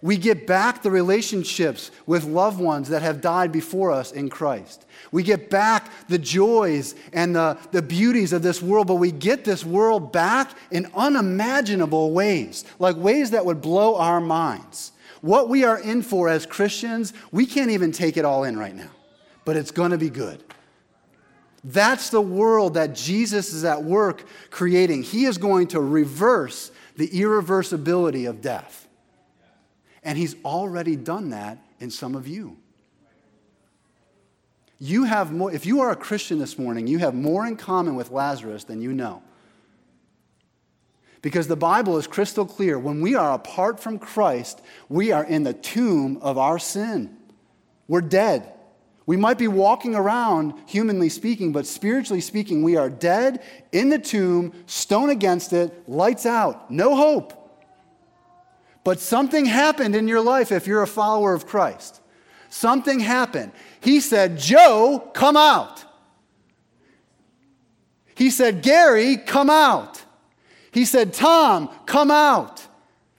We 0.00 0.16
get 0.16 0.46
back 0.46 0.82
the 0.82 0.90
relationships 0.90 1.90
with 2.06 2.24
loved 2.24 2.60
ones 2.60 2.88
that 2.90 3.02
have 3.02 3.20
died 3.20 3.50
before 3.50 3.90
us 3.90 4.12
in 4.12 4.28
Christ. 4.28 4.86
We 5.10 5.24
get 5.24 5.50
back 5.50 5.90
the 6.08 6.18
joys 6.18 6.94
and 7.12 7.34
the, 7.34 7.58
the 7.72 7.82
beauties 7.82 8.32
of 8.32 8.42
this 8.42 8.62
world, 8.62 8.86
but 8.86 8.96
we 8.96 9.10
get 9.10 9.44
this 9.44 9.64
world 9.64 10.12
back 10.12 10.56
in 10.70 10.90
unimaginable 10.94 12.12
ways, 12.12 12.64
like 12.78 12.96
ways 12.96 13.32
that 13.32 13.44
would 13.44 13.60
blow 13.60 13.96
our 13.96 14.20
minds. 14.20 14.92
What 15.20 15.48
we 15.48 15.64
are 15.64 15.80
in 15.80 16.02
for 16.02 16.28
as 16.28 16.46
Christians, 16.46 17.12
we 17.32 17.44
can't 17.44 17.70
even 17.70 17.90
take 17.90 18.16
it 18.16 18.24
all 18.24 18.44
in 18.44 18.56
right 18.56 18.74
now, 18.74 18.90
but 19.44 19.56
it's 19.56 19.72
going 19.72 19.90
to 19.90 19.98
be 19.98 20.10
good. 20.10 20.44
That's 21.64 22.10
the 22.10 22.20
world 22.20 22.74
that 22.74 22.94
Jesus 22.94 23.52
is 23.52 23.64
at 23.64 23.82
work 23.82 24.24
creating. 24.50 25.02
He 25.02 25.24
is 25.24 25.38
going 25.38 25.66
to 25.68 25.80
reverse 25.80 26.70
the 26.96 27.08
irreversibility 27.08 28.28
of 28.28 28.40
death. 28.40 28.87
And 30.08 30.16
He's 30.16 30.36
already 30.42 30.96
done 30.96 31.28
that 31.30 31.58
in 31.80 31.90
some 31.90 32.14
of 32.14 32.26
you. 32.26 32.56
You 34.78 35.04
have 35.04 35.32
more, 35.32 35.52
if 35.52 35.66
you 35.66 35.80
are 35.80 35.90
a 35.90 35.96
Christian 35.96 36.38
this 36.38 36.58
morning, 36.58 36.86
you 36.86 36.96
have 36.96 37.14
more 37.14 37.46
in 37.46 37.56
common 37.56 37.94
with 37.94 38.10
Lazarus 38.10 38.64
than 38.64 38.80
you 38.80 38.94
know. 38.94 39.22
Because 41.20 41.46
the 41.46 41.56
Bible 41.56 41.98
is 41.98 42.06
crystal 42.06 42.46
clear. 42.46 42.78
When 42.78 43.02
we 43.02 43.16
are 43.16 43.34
apart 43.34 43.80
from 43.80 43.98
Christ, 43.98 44.62
we 44.88 45.12
are 45.12 45.24
in 45.24 45.42
the 45.42 45.52
tomb 45.52 46.16
of 46.22 46.38
our 46.38 46.58
sin. 46.58 47.14
We're 47.86 48.00
dead. 48.00 48.50
We 49.04 49.18
might 49.18 49.36
be 49.36 49.48
walking 49.48 49.94
around, 49.94 50.54
humanly 50.64 51.10
speaking, 51.10 51.52
but 51.52 51.66
spiritually 51.66 52.22
speaking, 52.22 52.62
we 52.62 52.76
are 52.76 52.88
dead 52.88 53.42
in 53.72 53.90
the 53.90 53.98
tomb, 53.98 54.54
stone 54.64 55.10
against 55.10 55.52
it, 55.52 55.86
lights 55.86 56.24
out, 56.24 56.70
no 56.70 56.96
hope. 56.96 57.37
But 58.88 59.00
something 59.00 59.44
happened 59.44 59.94
in 59.94 60.08
your 60.08 60.22
life 60.22 60.50
if 60.50 60.66
you're 60.66 60.80
a 60.80 60.86
follower 60.86 61.34
of 61.34 61.46
Christ. 61.46 62.00
Something 62.48 63.00
happened. 63.00 63.52
He 63.80 64.00
said, 64.00 64.38
Joe, 64.38 65.10
come 65.12 65.36
out. 65.36 65.84
He 68.14 68.30
said, 68.30 68.62
Gary, 68.62 69.18
come 69.18 69.50
out. 69.50 70.02
He 70.70 70.86
said, 70.86 71.12
Tom, 71.12 71.68
come 71.84 72.10
out. 72.10 72.66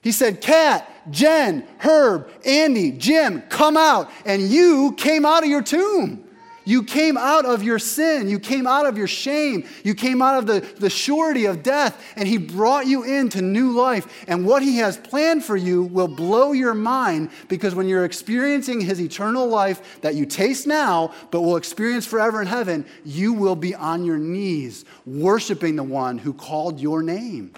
He 0.02 0.12
said, 0.12 0.42
Kat, 0.42 0.90
Jen, 1.12 1.64
Herb, 1.78 2.32
Andy, 2.48 2.92
Jim, 2.92 3.44
come 3.44 3.78
out. 3.78 4.10
And 4.26 4.42
you 4.42 4.96
came 4.98 5.24
out 5.24 5.44
of 5.44 5.52
your 5.52 5.62
tomb. 5.62 6.28
You 6.70 6.84
came 6.84 7.18
out 7.18 7.46
of 7.46 7.64
your 7.64 7.80
sin. 7.80 8.30
You 8.30 8.38
came 8.38 8.68
out 8.68 8.86
of 8.86 8.96
your 8.96 9.08
shame. 9.08 9.68
You 9.84 9.96
came 9.96 10.22
out 10.22 10.38
of 10.38 10.46
the, 10.46 10.60
the 10.78 10.92
surety 10.92 11.46
of 11.46 11.64
death, 11.64 12.00
and 12.16 12.28
He 12.28 12.38
brought 12.38 12.86
you 12.86 13.02
into 13.02 13.42
new 13.42 13.72
life. 13.72 14.24
And 14.28 14.46
what 14.46 14.62
He 14.62 14.78
has 14.78 14.96
planned 14.96 15.44
for 15.44 15.58
you 15.58 15.82
will 15.82 16.08
blow 16.08 16.52
your 16.52 16.76
mind 16.76 17.32
because 17.48 17.74
when 17.74 17.88
you're 17.88 18.06
experiencing 18.06 18.82
His 18.82 19.02
eternal 19.02 19.48
life 19.48 20.00
that 20.02 20.14
you 20.14 20.28
taste 20.28 20.68
now, 20.68 21.12
but 21.32 21.42
will 21.42 21.56
experience 21.56 22.06
forever 22.06 22.40
in 22.40 22.46
heaven, 22.46 22.86
you 23.04 23.34
will 23.34 23.56
be 23.56 23.74
on 23.74 24.06
your 24.06 24.20
knees 24.20 24.86
worshiping 25.08 25.76
the 25.76 25.82
one 25.82 26.20
who 26.20 26.34
called 26.34 26.80
your 26.80 27.02
name. 27.02 27.52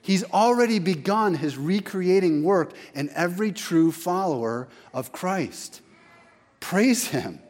He's 0.00 0.24
already 0.24 0.78
begun 0.78 1.34
his 1.34 1.58
recreating 1.58 2.44
work 2.44 2.72
in 2.94 3.10
every 3.10 3.52
true 3.52 3.92
follower 3.92 4.68
of 4.94 5.12
Christ. 5.12 5.82
Praise 6.60 7.08
him. 7.08 7.40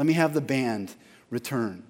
Let 0.00 0.06
me 0.06 0.14
have 0.14 0.32
the 0.32 0.40
band 0.40 0.94
return. 1.28 1.82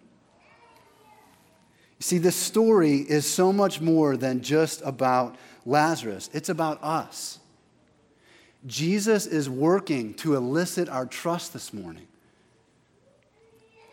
You 2.00 2.02
see, 2.02 2.18
this 2.18 2.34
story 2.34 2.96
is 2.96 3.24
so 3.24 3.52
much 3.52 3.80
more 3.80 4.16
than 4.16 4.42
just 4.42 4.82
about 4.84 5.36
Lazarus, 5.64 6.28
it's 6.32 6.48
about 6.48 6.82
us. 6.82 7.38
Jesus 8.66 9.26
is 9.26 9.48
working 9.48 10.14
to 10.14 10.34
elicit 10.34 10.88
our 10.88 11.06
trust 11.06 11.52
this 11.52 11.72
morning. 11.72 12.08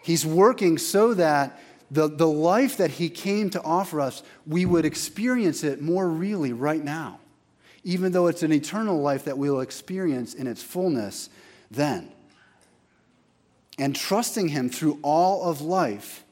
He's 0.02 0.26
working 0.26 0.80
so 0.80 1.14
that 1.14 1.62
the, 1.92 2.08
the 2.08 2.28
life 2.28 2.78
that 2.78 2.90
He 2.90 3.10
came 3.10 3.52
to 3.52 3.62
offer 3.62 4.02
us, 4.02 4.24
we 4.48 4.66
would 4.66 4.84
experience 4.84 5.64
it 5.64 5.80
more 5.80 6.10
really 6.10 6.54
right 6.54 6.84
now, 6.84 7.20
even 7.84 8.14
though 8.14 8.26
it's 8.26 8.42
an 8.42 8.52
eternal 8.52 9.00
life 9.00 9.26
that 9.26 9.38
we'll 9.38 9.60
experience 9.60 10.34
in 10.34 10.48
its 10.48 10.64
fullness 10.64 11.30
then. 11.70 12.12
And 13.78 13.96
trusting 13.96 14.50
Him 14.50 14.70
through 14.70 15.00
all 15.04 15.50
of 15.50 15.62
life 15.62 16.24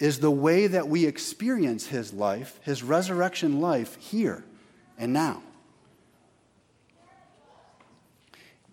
is 0.00 0.20
the 0.20 0.30
way 0.30 0.66
that 0.66 0.88
we 0.88 1.06
experience 1.06 1.86
His 1.86 2.12
life, 2.12 2.58
His 2.62 2.82
resurrection 2.82 3.60
life, 3.60 3.96
here 3.96 4.44
and 4.98 5.12
now. 5.12 5.42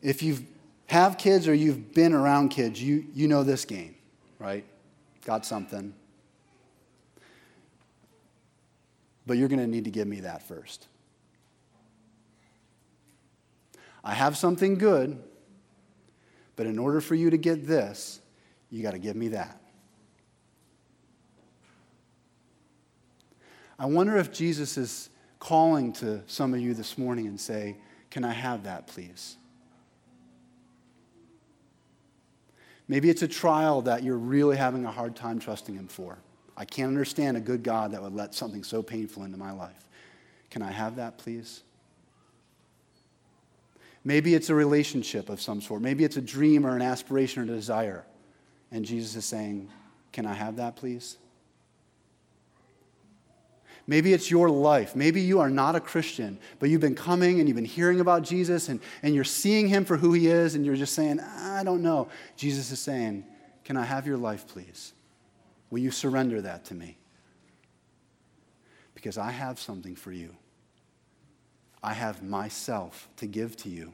If 0.02 0.22
you 0.22 0.46
have 0.88 1.18
kids 1.18 1.48
or 1.48 1.54
you've 1.54 1.94
been 1.94 2.14
around 2.14 2.50
kids, 2.50 2.82
you, 2.82 3.06
you 3.14 3.28
know 3.28 3.44
this 3.44 3.66
game, 3.66 3.96
right? 4.40 4.64
Got 5.26 5.46
something. 5.46 5.94
But 9.26 9.38
you're 9.38 9.48
going 9.48 9.60
to 9.60 9.68
need 9.68 9.86
to 9.86 9.92
give 9.92 10.08
me 10.08 10.22
that 10.22 10.44
first. 10.44 10.88
I 14.04 14.14
have 14.14 14.38
something 14.38 14.78
good, 14.78 15.20
but 16.56 16.66
in 16.66 16.80
order 16.80 17.02
for 17.02 17.16
you 17.16 17.30
to 17.30 17.38
get 17.38 17.68
this, 17.68 18.22
you 18.70 18.82
got 18.82 18.92
to 18.92 19.00
give 19.00 19.16
me 19.16 19.30
that. 19.30 19.62
I 23.78 23.86
wonder 23.88 24.16
if 24.18 24.32
Jesus 24.32 24.78
is 24.78 25.10
calling 25.40 25.92
to 25.94 26.22
some 26.28 26.54
of 26.54 26.60
you 26.60 26.74
this 26.74 26.98
morning 26.98 27.28
and 27.28 27.40
say, 27.40 27.76
Can 28.10 28.24
I 28.24 28.32
have 28.32 28.64
that, 28.64 28.88
please? 28.88 29.38
Maybe 32.88 33.10
it's 33.10 33.24
a 33.24 33.28
trial 33.28 33.82
that 33.84 34.04
you're 34.04 34.18
really 34.18 34.58
having 34.58 34.86
a 34.86 34.92
hard 34.92 35.16
time 35.16 35.40
trusting 35.40 35.76
Him 35.76 35.88
for. 35.88 36.18
I 36.56 36.66
can't 36.66 36.88
understand 36.88 37.36
a 37.36 37.42
good 37.42 37.64
God 37.64 37.92
that 37.92 38.02
would 38.02 38.14
let 38.14 38.34
something 38.34 38.64
so 38.64 38.82
painful 38.82 39.24
into 39.24 39.38
my 39.38 39.52
life. 39.52 39.90
Can 40.50 40.62
I 40.62 40.72
have 40.72 40.96
that, 40.96 41.18
please? 41.18 41.64
Maybe 44.08 44.36
it's 44.36 44.52
a 44.52 44.56
relationship 44.56 45.30
of 45.30 45.42
some 45.42 45.60
sort. 45.60 45.82
Maybe 45.82 46.04
it's 46.04 46.16
a 46.16 46.22
dream 46.22 46.66
or 46.66 46.76
an 46.76 46.84
aspiration 46.84 47.42
or 47.42 47.52
a 47.52 47.56
desire. 47.56 48.06
And 48.72 48.86
Jesus 48.86 49.16
is 49.16 49.26
saying, 49.26 49.70
Can 50.14 50.28
I 50.28 50.34
have 50.34 50.58
that, 50.58 50.76
please? 50.76 51.18
Maybe 53.88 54.14
it's 54.14 54.32
your 54.32 54.50
life. 54.50 54.96
Maybe 54.96 55.22
you 55.22 55.40
are 55.40 55.50
not 55.50 55.76
a 55.76 55.80
Christian, 55.80 56.40
but 56.60 56.70
you've 56.70 56.82
been 56.82 56.96
coming 56.96 57.40
and 57.40 57.48
you've 57.48 57.56
been 57.56 57.66
hearing 57.66 58.00
about 58.00 58.24
Jesus 58.24 58.70
and, 58.70 58.80
and 59.04 59.14
you're 59.14 59.24
seeing 59.24 59.68
him 59.68 59.86
for 59.86 59.96
who 59.96 60.14
he 60.14 60.28
is 60.28 60.56
and 60.56 60.66
you're 60.66 60.76
just 60.76 60.94
saying, 60.94 61.20
I 61.20 61.64
don't 61.64 61.82
know. 61.82 62.08
Jesus 62.38 62.72
is 62.72 62.80
saying, 62.80 63.26
Can 63.64 63.76
I 63.76 63.84
have 63.84 64.06
your 64.06 64.18
life, 64.18 64.48
please? 64.48 64.94
Will 65.72 65.80
you 65.80 65.92
surrender 65.92 66.42
that 66.42 66.66
to 66.66 66.76
me? 66.76 66.98
Because 68.94 69.18
I 69.18 69.32
have 69.32 69.60
something 69.60 69.96
for 69.96 70.12
you. 70.12 70.36
I 71.86 71.94
have 71.94 72.24
myself 72.24 73.08
to 73.18 73.28
give 73.28 73.56
to 73.58 73.70
you. 73.70 73.94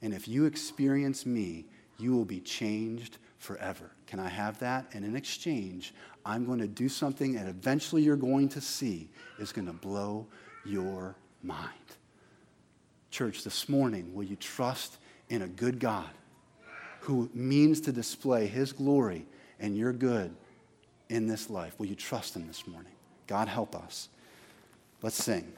And 0.00 0.14
if 0.14 0.26
you 0.26 0.46
experience 0.46 1.26
me, 1.26 1.66
you 1.98 2.16
will 2.16 2.24
be 2.24 2.40
changed 2.40 3.18
forever. 3.36 3.90
Can 4.06 4.18
I 4.18 4.30
have 4.30 4.58
that? 4.60 4.86
And 4.94 5.04
in 5.04 5.14
exchange, 5.14 5.92
I'm 6.24 6.46
going 6.46 6.60
to 6.60 6.66
do 6.66 6.88
something 6.88 7.34
that 7.34 7.46
eventually 7.46 8.00
you're 8.00 8.16
going 8.16 8.48
to 8.50 8.62
see 8.62 9.10
is 9.38 9.52
going 9.52 9.66
to 9.66 9.74
blow 9.74 10.26
your 10.64 11.16
mind. 11.42 11.68
Church, 13.10 13.44
this 13.44 13.68
morning, 13.68 14.14
will 14.14 14.24
you 14.24 14.36
trust 14.36 14.96
in 15.28 15.42
a 15.42 15.48
good 15.48 15.78
God 15.78 16.08
who 17.00 17.28
means 17.34 17.82
to 17.82 17.92
display 17.92 18.46
his 18.46 18.72
glory 18.72 19.26
and 19.60 19.76
your 19.76 19.92
good 19.92 20.34
in 21.10 21.26
this 21.26 21.50
life? 21.50 21.78
Will 21.78 21.86
you 21.86 21.94
trust 21.94 22.34
him 22.34 22.46
this 22.46 22.66
morning? 22.66 22.92
God 23.26 23.48
help 23.48 23.76
us. 23.76 24.08
Let's 25.02 25.22
sing. 25.22 25.52